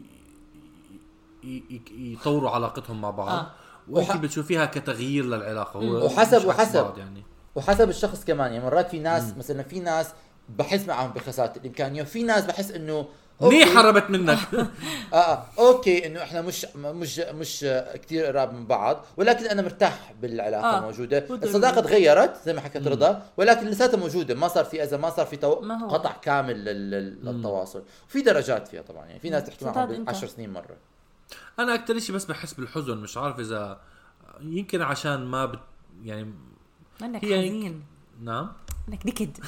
ي- 1.44 1.62
ي- 1.70 2.12
يطوروا 2.12 2.50
علاقتهم 2.50 3.00
مع 3.00 3.11
بعض. 3.11 3.28
آه. 3.28 3.50
وانت 3.88 4.11
وح- 4.11 4.16
بتشوفيها 4.16 4.66
كتغيير 4.66 5.24
للعلاقة. 5.24 5.80
هو 5.80 6.06
وحسب- 6.06 6.46
وحسب. 6.46 6.92
يعني. 6.98 7.22
وحسب 7.54 7.88
الشخص 7.88 8.24
كمان. 8.24 8.52
يعني 8.52 8.64
مرات 8.64 8.90
في 8.90 8.98
ناس 8.98 9.37
مثلا 9.38 9.62
في 9.62 9.80
ناس 9.80 10.12
بحس 10.58 10.87
معهم 10.88 11.11
بخسارة 11.12 11.52
الإمكانية 11.58 12.02
وفي 12.02 12.22
ناس 12.22 12.44
بحس 12.46 12.70
إنه 12.70 13.06
أوكي. 13.42 13.64
هربت 13.64 14.11
منك؟ 14.11 14.38
آه 15.12 15.16
آه. 15.16 15.44
أوكي 15.59 16.07
إنه 16.07 16.22
إحنا 16.22 16.42
مش 16.42 16.66
مش 16.76 17.18
مش 17.18 17.66
كثير 17.94 18.26
قراب 18.26 18.52
من 18.55 18.66
بعض 18.66 19.05
ولكن 19.16 19.46
أنا 19.46 19.62
مرتاح 19.62 20.12
بالعلاقة 20.22 20.76
آه. 20.76 20.81
موجودة. 20.81 21.26
الصداقة 21.31 21.81
تغيرت 21.81 22.37
زي 22.46 22.52
ما 22.52 22.61
حكت 22.61 22.87
رضا 22.88 23.22
ولكن 23.37 23.66
لساتها 23.66 23.96
موجودة. 23.98 24.35
ما 24.35 24.48
صار 24.48 24.64
في 24.64 24.83
أذى 24.83 24.96
ما 24.96 25.11
صار 25.11 25.26
في 25.26 25.37
تو... 25.37 25.61
ما. 25.61 25.87
قطع 25.88 26.12
كامل 26.12 26.64
لل... 26.64 26.90
لل- 26.90 27.24
للتواصل. 27.24 27.83
وفي 28.09 28.20
درجات 28.22 28.68
فيها 28.68 28.83
طبعا 28.83 29.07
يعني 29.07 29.20
في 29.20 29.31
ناس 29.31 29.44
تحكي 29.44 29.64
معهم 29.64 29.90
أنت. 29.90 30.09
10 30.09 30.28
سنين 30.28 30.52
مرة. 30.52 30.76
أنا 31.59 31.74
أكثر 31.74 31.98
شيء 31.98 32.14
بس 32.14 32.24
بحس 32.24 32.52
بالحزن 32.55 32.96
مش 32.98 33.16
عارف 33.16 33.38
إذا 33.40 33.81
يمكن 34.40 34.83
عشان 34.83 35.24
ما 35.26 35.46
بت 35.46 35.59
يعني 36.05 36.33
منك 37.02 37.24
هي- 37.24 37.38
حزين. 37.38 37.85
نعم؟ 38.22 38.52
منك 38.88 39.06
نكد. 39.06 39.38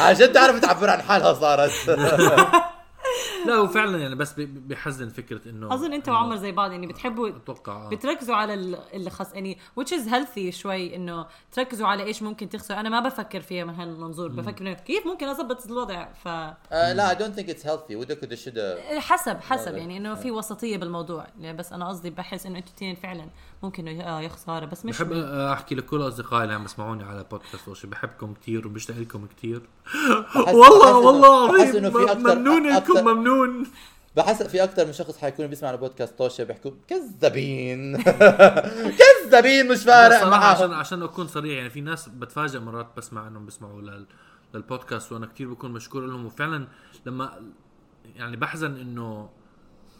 عشان 0.00 0.32
تعرف 0.32 0.60
تعبر 0.60 0.90
عن 0.90 1.02
حالها 1.02 1.32
صارت. 1.34 1.72
لا 3.46 3.54
هو 3.54 3.66
فعلا 3.68 3.98
يعني 3.98 4.14
بس 4.14 4.32
بي- 4.32 4.46
بيحزن 4.46 5.08
فكرة 5.08 5.48
إنه 5.48 5.74
أظن 5.74 5.92
أنت 5.92 6.08
وعمر 6.08 6.36
زي 6.36 6.52
بعض 6.52 6.72
يعني 6.72 6.86
بتحبوا 6.86 7.28
أتوقع 7.28 7.72
آه. 7.72 7.88
بتركزوا 7.88 8.34
على 8.36 8.54
ال- 8.54 8.78
اللي 8.94 9.10
خص 9.10 9.32
يعني 9.34 9.58
which 9.80 9.88
is 9.88 10.08
healthy 10.10 10.48
شوي 10.50 10.96
إنه 10.96 11.26
تركزوا 11.52 11.86
على 11.86 12.02
إيش 12.02 12.22
ممكن 12.22 12.48
تخسروا. 12.48 12.80
أنا 12.80 12.88
ما 12.88 13.00
بفكر 13.00 13.40
فيها 13.40 13.64
من 13.64 13.74
هالمنظور 13.74 14.28
بفكر 14.28 14.60
إنه 14.60 14.72
كيف 14.72 15.06
ممكن 15.06 15.28
أظبط 15.28 15.66
الوضع؟ 15.66 16.06
ف 16.24 16.28
آه 16.28 16.92
لا 16.92 17.14
I 17.14 17.18
don't 17.18 17.38
think 17.40 17.46
it's 17.54 17.62
healthy. 17.66 17.90
ودك 17.94 18.22
وده 18.22 18.36
شدة. 18.36 18.78
حسب 19.00 19.40
حسب. 19.40 19.76
يعني 19.76 19.96
إنه 19.96 20.14
في 20.14 20.30
وسطية 20.30 20.76
بالموضوع. 20.76 21.26
يعني 21.40 21.56
بس 21.56 21.72
أنا 21.72 21.88
قصدي 21.88 22.10
بحس 22.10 22.46
إنه 22.46 22.58
أنتوا 22.58 22.70
الاثنين 22.70 22.94
فعلا. 22.94 23.26
ممكن 23.62 23.88
إنه 23.88 24.02
آه 24.04 24.20
يا 24.20 24.28
خساره 24.28 24.66
بس 24.66 24.84
مش 24.84 25.02
بحب 25.02 25.12
أحكي 25.12 25.74
لكل 25.74 26.08
أصدقائي 26.08 26.42
اللي 26.42 26.54
عم 26.54 26.64
يسمعوني 26.64 27.02
على 27.04 27.24
بودكاست 27.30 27.68
وشي 27.68 27.86
بحبكم 27.86 28.34
كثير 28.34 28.66
وبشتاق 28.66 28.96
لكم 28.98 29.26
كثير 29.36 29.60
والله 30.46 30.96
والله 30.98 31.52
بحس 31.52 31.68
عظيم 31.68 31.76
إنه 31.76 31.90
في 31.90 32.06
أكتر- 32.12 32.16
ممنون 32.16 32.68
لكم 32.76 33.04
ممنون. 33.04 33.66
بحس 34.16 34.42
في 34.42 34.64
أكثر 34.64 34.86
من 34.86 34.92
شخص 34.92 35.18
حيكونوا 35.18 35.50
بيسمعوا 35.50 35.76
بودكاست 35.76 36.18
توشا 36.18 36.44
بيحكوا 36.44 36.70
كذابين. 36.88 38.02
كذابين 39.00 39.68
مش 39.68 39.82
فارق 39.84 40.20
صراحة 40.20 40.44
عشان 40.46 40.68
معهم 40.68 40.80
عشان 40.80 41.02
أكون 41.02 41.26
صريح 41.26 41.56
يعني 41.56 41.70
في 41.70 41.80
ناس 41.80 42.08
بتفاجئ 42.08 42.58
مرات 42.58 42.86
بسمع 42.96 43.26
إنهم 43.28 43.44
بيسمعوا 43.44 43.80
لل 43.80 44.06
للبودكاست 44.54 45.12
وأنا 45.12 45.26
كثير 45.26 45.48
بكون 45.52 45.70
مشكور 45.70 46.06
لهم 46.06 46.26
وفعلا 46.26 46.66
لما 47.06 47.40
يعني 48.16 48.36
بحزن 48.36 48.76
إنه 48.80 49.28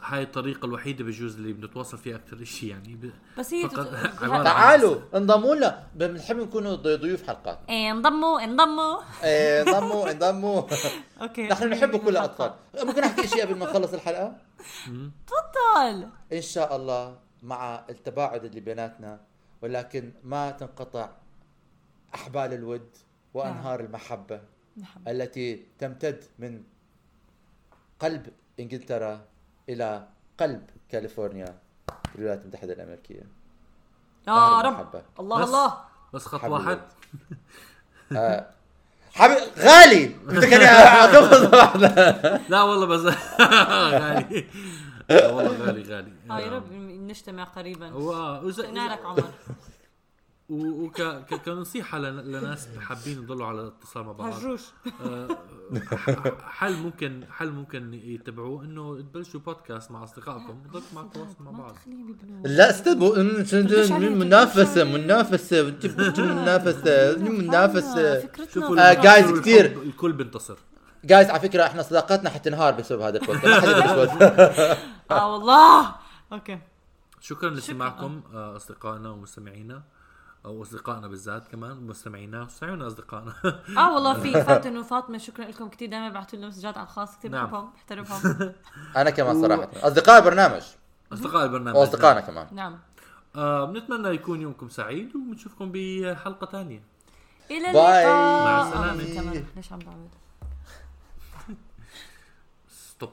هاي 0.02 0.22
الطريقة 0.22 0.66
الوحيدة 0.66 1.04
بجوز 1.04 1.36
اللي 1.36 1.52
بنتواصل 1.52 1.98
فيها 1.98 2.16
أكثر 2.16 2.44
شيء 2.44 2.68
يعني. 2.70 2.94
ب... 2.94 3.10
بس 3.38 3.54
هي 3.54 3.68
فقط- 3.68 3.90
تعالوا 4.44 5.00
انضموا 5.14 5.54
لنا. 5.54 5.86
بنحب 5.94 6.36
نكونوا 6.36 6.74
ضي- 6.76 6.96
ضيوف 6.96 7.26
حلقات. 7.26 7.58
إيه، 7.68 7.90
انضموا 7.92 8.44
انضموا. 8.44 8.98
إيه، 9.24 9.62
انضموا 9.62 10.10
انضموا. 10.10 10.62
أوكي. 11.22 11.48
نحن 11.48 11.68
نحب 11.68 11.96
كل 11.96 12.08
الأطفال. 12.08 12.54
ممكن 12.84 13.02
أحكي 13.04 13.28
شيء 13.28 13.42
قبل 13.46 13.58
ما 13.58 13.66
نخلص 13.66 13.92
الحلقة؟ 13.92 14.36
تفضل. 15.26 16.08
إن 16.32 16.42
شاء 16.42 16.76
الله 16.76 17.18
مع 17.42 17.84
التباعد 17.90 18.44
اللي 18.44 18.60
بيناتنا 18.60 19.20
ولكن 19.62 20.12
ما 20.24 20.50
تنقطع 20.50 21.10
أحبال 22.14 22.52
الود 22.52 22.88
وأنهار 23.34 23.80
المحبة 23.80 24.40
نحب. 24.76 25.08
التي 25.08 25.66
تمتد 25.78 26.24
من 26.38 26.62
قلب 28.00 28.26
إنجلترا 28.60 29.24
إلى 29.68 30.06
قلب 30.40 30.62
كاليفورنيا 30.90 31.54
في 32.12 32.18
الولايات 32.18 32.42
المتحدة 32.42 32.72
الأمريكية. 32.72 33.22
يا 34.28 34.60
رب. 34.60 34.66
المحبة. 34.66 35.02
الله 35.20 35.38
بس- 35.42 35.48
الله. 35.48 35.74
بس 36.14 36.26
خط 36.26 36.40
حبيبي. 36.40 36.54
واحد. 36.54 36.80
آه. 38.12 38.46
حبيب 39.14 39.38
غالي. 39.58 40.06
بدك 40.08 40.52
اني 40.52 40.64
اخذ 40.64 41.56
واحدة 41.56 42.40
لا 42.48 42.62
والله 42.62 42.86
بس 42.86 43.00
غالي. 43.40 44.46
لا 45.10 45.30
والله 45.32 45.66
غالي 45.66 45.82
غالي. 45.94 46.12
آه 46.30 46.40
يا 46.40 46.50
رب 46.50 46.72
نجتمع 46.72 47.44
قريبا. 47.44 47.88
هو 47.88 48.40
وإذا- 48.52 48.66
نارك 48.66 49.04
عمر. 49.06 49.24
وك 50.48 51.02
ك- 51.02 51.34
كنصيحة 51.44 51.98
لن- 51.98 52.20
لناس 52.20 52.68
حابين 52.80 53.18
يضلوا 53.22 53.46
على 53.46 53.66
اتصال 53.66 54.04
مع 54.04 54.12
بعض. 54.12 54.32
هجروش. 54.32 54.60
آه، 55.04 55.28
ح- 55.96 56.40
حل 56.48 56.76
ممكن 56.76 57.24
حل 57.30 57.50
ممكن 57.50 57.94
يتبعوه؟ 57.94 58.64
إنه 58.64 59.00
تبلشوا 59.00 59.40
بودكاست 59.40 59.90
مع 59.90 60.04
أصدقائكم 60.04 60.62
وضلكم 60.68 60.86
مع 60.94 61.02
التواصل 61.02 61.36
مع 61.40 61.50
بعض. 61.50 61.74
لا 62.44 62.70
استبوا. 62.70 63.18
منافسة 63.22 64.84
منافسة. 64.84 64.84
منافسة. 64.84 64.84
منافسة. 67.18 68.28
شوفوا 68.54 68.78
آه، 68.78 68.92
الكل- 68.92 69.02
guys، 69.02 69.46
الكل- 69.86 70.12
بينتصر. 70.12 70.56
جايز 71.04 71.30
على 71.30 71.40
فكرة 71.40 71.66
إحنا 71.66 71.82
صداقتنا 71.82 72.30
حتنهار 72.30 72.72
بسبب 72.74 73.00
هذا 73.00 73.18
البودكاست. 73.18 74.22
آه 75.10 75.32
والله. 75.32 75.94
أوكي. 76.32 76.58
شكرا 77.20 77.50
لاستماعكم 77.50 78.20
آه، 78.34 78.56
أصدقائنا 78.56 79.10
ومستمعينا. 79.10 79.82
أو 80.46 80.62
أصدقائنا 80.62 81.08
بالذات 81.08 81.48
كمان 81.48 81.86
مستمعينا. 81.86 82.44
مستمعينا 82.44 82.86
أصدقائنا. 82.86 83.32
آه 83.78 83.94
والله 83.94 84.20
في 84.20 84.32
فاتن 84.44 84.76
وفاطمة 84.78 85.18
شكرا 85.18 85.44
لكم 85.44 85.68
كثير 85.68 85.88
دائما 85.88 86.08
بعثوا 86.08 86.38
لنا 86.38 86.48
مسجات 86.48 86.78
على 86.78 86.84
الخاص 86.86 87.18
كثير 87.18 87.30
نعم. 87.30 87.46
بحبهم 87.46 87.70
بحترمهم. 87.70 88.52
أنا 88.96 89.10
كمان 89.10 89.42
صراحة. 89.42 89.68
أصدقاء 89.76 90.18
البرنامج. 90.18 90.62
أصدقاء 91.12 91.44
البرنامج 91.44 91.76
واصدقائنا 91.78 92.20
كمان. 92.20 92.46
نعم. 92.52 92.78
آه 93.36 93.64
بنتمنى 93.64 94.08
يكون 94.08 94.40
يومكم 94.42 94.68
سعيد 94.68 95.16
وبنشوفكم 95.16 95.70
بحلقة 95.74 96.46
ثانية. 96.46 96.82
إلى. 97.50 97.70
اللقاء. 97.70 98.06
مع 98.44 98.70
كمان 99.14 99.44
ليش 99.56 99.72
عم 99.72 99.78
بعمل 99.78 100.08